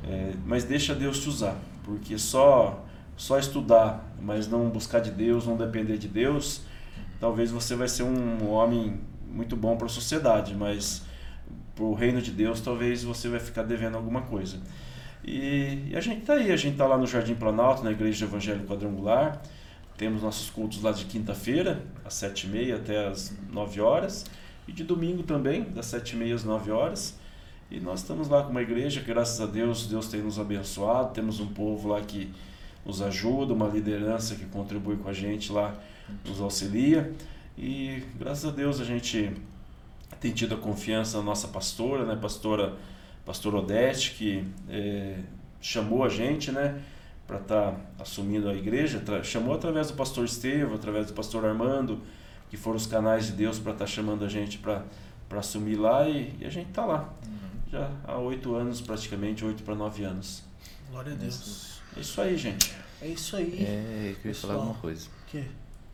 [0.04, 2.86] é, mas deixa Deus te usar, porque só
[3.16, 6.62] só estudar, mas não buscar de Deus, não depender de Deus,
[7.20, 11.04] talvez você vai ser um homem muito bom para a sociedade, mas
[11.76, 14.60] para o reino de Deus talvez você vai ficar devendo alguma coisa.
[15.24, 18.26] E, e a gente tá aí, a gente tá lá no Jardim Planalto, na Igreja
[18.26, 19.42] Evangélica Quadrangular.
[19.98, 24.26] Temos nossos cultos lá de quinta-feira, às sete e meia até às nove horas.
[24.68, 27.20] E de domingo também, das sete e meia às nove horas.
[27.70, 31.14] E nós estamos lá com uma igreja, que, graças a Deus, Deus tem nos abençoado.
[31.14, 32.32] Temos um povo lá que
[32.86, 35.76] nos ajuda, uma liderança que contribui com a gente lá,
[36.26, 37.14] nos auxilia.
[37.58, 39.32] E graças a Deus a gente
[40.20, 42.76] tem tido a confiança na nossa pastora, né, pastora,
[43.26, 45.20] pastora Odete, que eh,
[45.62, 46.82] chamou a gente, né,
[47.28, 52.02] para estar assumindo a igreja, chamou através do pastor Estevam, através do pastor Armando,
[52.50, 54.84] que foram os canais de Deus para estar chamando a gente para
[55.38, 57.14] assumir lá e, e a gente está lá,
[57.72, 60.44] já há oito anos praticamente, oito para nove anos.
[60.90, 61.80] Glória a Deus.
[61.96, 62.74] É isso aí, gente.
[63.02, 63.64] É isso aí.
[63.64, 64.60] É, eu queria falar Pessoal.
[64.60, 65.08] alguma coisa.
[65.08, 65.44] O quê?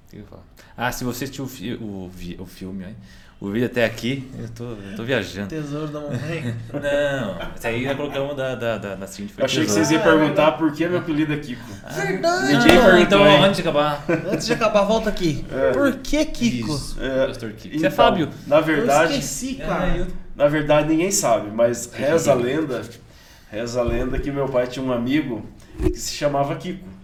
[0.09, 0.43] Que eu ia falar?
[0.77, 2.95] Ah, se você assistiu o, fi- o, vi- o filme, hein?
[3.39, 5.49] o vídeo até aqui, eu tô, eu tô viajando.
[5.49, 6.55] Tesouro da mamãe.
[6.73, 9.33] Não, isso aí nós colocamos da, da, da, da Cindy.
[9.33, 9.85] foi Eu achei que tesouro.
[9.87, 11.61] vocês iam perguntar por que meu apelido é Kiko.
[11.93, 12.53] Verdade.
[12.53, 13.43] Ninguém perguntou, Então, hein?
[13.43, 15.45] antes de acabar, Antes de acabar, volta aqui.
[15.51, 15.71] É.
[15.71, 16.75] Por que, Kiko?
[16.75, 16.97] Isso.
[17.01, 17.67] É, Pastor Kiko.
[17.67, 18.29] então, Você é Fábio?
[18.47, 19.87] Na Eu verdade, esqueci, cara.
[19.95, 22.81] É, eu- Na verdade, ninguém sabe, mas reza a lenda,
[23.51, 25.45] reza a lenda que meu pai tinha um amigo
[25.77, 26.94] que se chamava Kiko.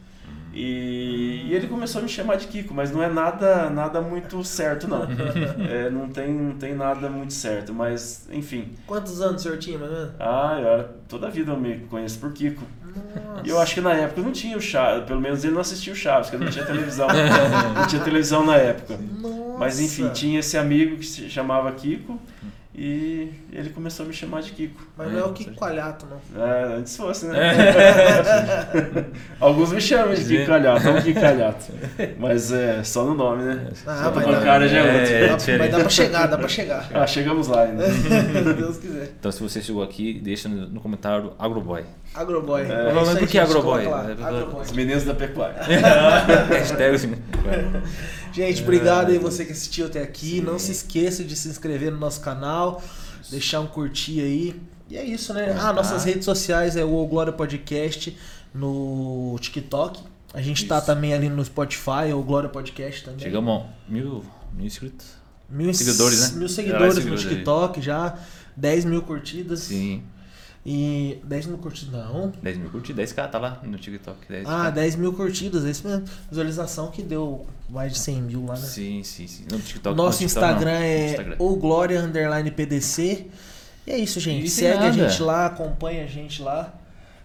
[0.53, 4.43] E, e ele começou a me chamar de Kiko, mas não é nada, nada muito
[4.43, 5.01] certo, não.
[5.69, 8.73] É, não, tem, não tem nada muito certo, mas enfim.
[8.85, 10.09] Quantos anos o senhor tinha, mais ou?
[10.19, 12.63] Ah, eu era, toda a vida eu me conheço por Kiko.
[12.83, 13.41] Nossa.
[13.45, 15.93] E eu acho que na época não tinha o Chaves, pelo menos ele não assistia
[15.93, 17.07] o Chaves, porque não tinha televisão.
[17.75, 18.97] não tinha televisão na época.
[18.97, 19.57] Nossa.
[19.57, 22.19] Mas enfim, tinha esse amigo que se chamava Kiko
[22.73, 24.81] e ele começou a me chamar de Kiko.
[24.97, 26.41] Mas não é o Kiko Coalhato, não.
[26.41, 27.37] É, antes fosse, né?
[29.41, 30.23] Alguns me chamam de.
[30.23, 31.65] Kiko Calhato, não Kiko Calhato.
[32.17, 33.67] Mas é só no nome, né?
[33.85, 35.51] Ah, Só mas dá- cara já é É, outro.
[35.51, 36.89] é mas dá pra chegar, dá pra chegar.
[36.93, 37.91] Ah, chegamos lá ainda.
[37.91, 38.09] Se
[38.55, 39.11] Deus quiser.
[39.19, 41.83] Então, se você chegou aqui, deixa no, comentário Agroboy.
[42.15, 42.61] Agroboy.
[42.61, 42.89] É.
[42.89, 43.85] aí, por que Agroboy?
[43.85, 43.89] É,
[44.23, 44.61] Agroboy.
[44.63, 45.57] Os meninos da pecuária.
[48.33, 50.41] Gente, obrigado aí você que assistiu até aqui.
[50.41, 52.81] Não se esqueça de se inscrever no nosso canal.
[53.29, 54.61] deixar um curtir aí.
[54.89, 55.55] E é isso, né?
[55.57, 58.17] Ah, nossas redes sociais é o O Glória Podcast
[58.53, 60.01] no TikTok.
[60.33, 60.85] A gente tá Isso.
[60.85, 63.19] também ali no Spotify, o Glória Podcast também.
[63.19, 64.23] Chegamos a mil,
[64.53, 65.07] mil inscritos.
[65.49, 66.39] Mil Seguidores, né?
[66.39, 67.35] Mil seguidores vai no seguidores aí.
[67.35, 68.17] TikTok já.
[68.55, 69.59] 10 mil curtidas.
[69.61, 70.03] Sim.
[70.65, 72.31] E 10 mil curtidas, não.
[72.41, 73.11] 10 mil curtidas.
[73.13, 74.17] 10k tá lá no TikTok.
[74.31, 74.43] 10K.
[74.45, 76.05] Ah, 10 mil curtidas, é isso mesmo.
[76.29, 78.59] Visualização que deu mais de 100 mil lá, né?
[78.61, 79.45] Sim, sim, sim.
[79.51, 80.51] No TikTok, Nosso no TikTok, não.
[80.53, 81.35] Instagram No é Instagram.
[81.39, 83.27] o Glória Underline PDC.
[83.87, 84.45] E é isso, gente.
[84.45, 85.09] E Segue a nada.
[85.09, 86.71] gente lá, acompanha a gente lá.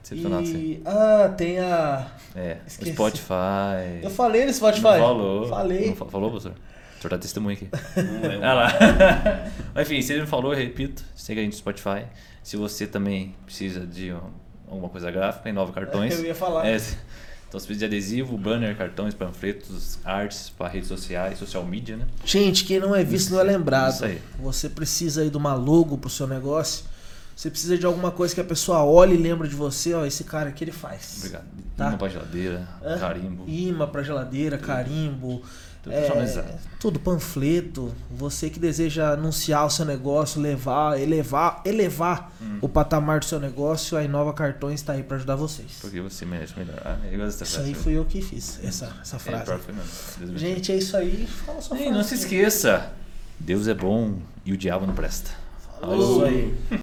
[0.03, 0.57] Decepcionado, sim.
[0.57, 0.83] E.
[0.87, 2.07] Ah, tem a.
[2.35, 2.93] É, Esqueci.
[2.93, 4.01] Spotify.
[4.03, 4.83] Eu falei no Spotify.
[4.83, 5.49] Não falou.
[5.49, 5.89] Falei.
[5.89, 6.53] Não fa- falou, professor?
[6.53, 7.69] O senhor tá testemunha aqui.
[8.01, 8.47] Não lembro.
[8.47, 8.69] Ah lá.
[9.75, 12.07] Mas enfim, se ele não falou, eu repito, siga a gente no Spotify.
[12.47, 14.21] Se você também precisa de um-
[14.69, 16.15] alguma coisa gráfica, inova cartões.
[16.17, 16.65] Eu ia falar.
[16.65, 21.97] É, então você precisa de adesivo, banner, cartões, panfletos, artes para redes sociais, social media,
[21.97, 22.07] né?
[22.25, 23.95] Gente, quem não é visto não é lembrado.
[23.95, 24.23] Isso aí.
[24.39, 26.85] Você precisa aí de uma logo pro seu negócio.
[27.35, 29.93] Você precisa de alguma coisa que a pessoa olhe e lembre de você.
[29.93, 31.17] Ó, esse cara aqui ele faz.
[31.19, 31.47] Obrigado.
[31.77, 31.89] Tá.
[31.89, 32.99] Imã pra geladeira, Hã?
[33.01, 33.45] carimbo.
[33.49, 35.43] Imã pra geladeira, carimbo.
[35.87, 37.95] Tudo é, tudo, panfleto.
[38.11, 42.59] Você que deseja anunciar o seu negócio, levar, elevar, elevar Hum.
[42.61, 45.79] o patamar do seu negócio, a Inova Cartões está aí para ajudar vocês.
[45.81, 46.81] Porque você merece melhor.
[46.85, 46.99] Ah,
[47.43, 49.53] Isso aí fui eu que fiz, essa, essa É, frase.
[50.21, 51.27] me Gente, é isso aí.
[51.27, 51.91] Fala sua livre.
[51.91, 51.99] E frase.
[51.99, 52.93] não se esqueça,
[53.39, 55.31] Deus é bom e o diabo não presta.
[55.81, 56.17] Falou.
[56.17, 56.55] Isso aí.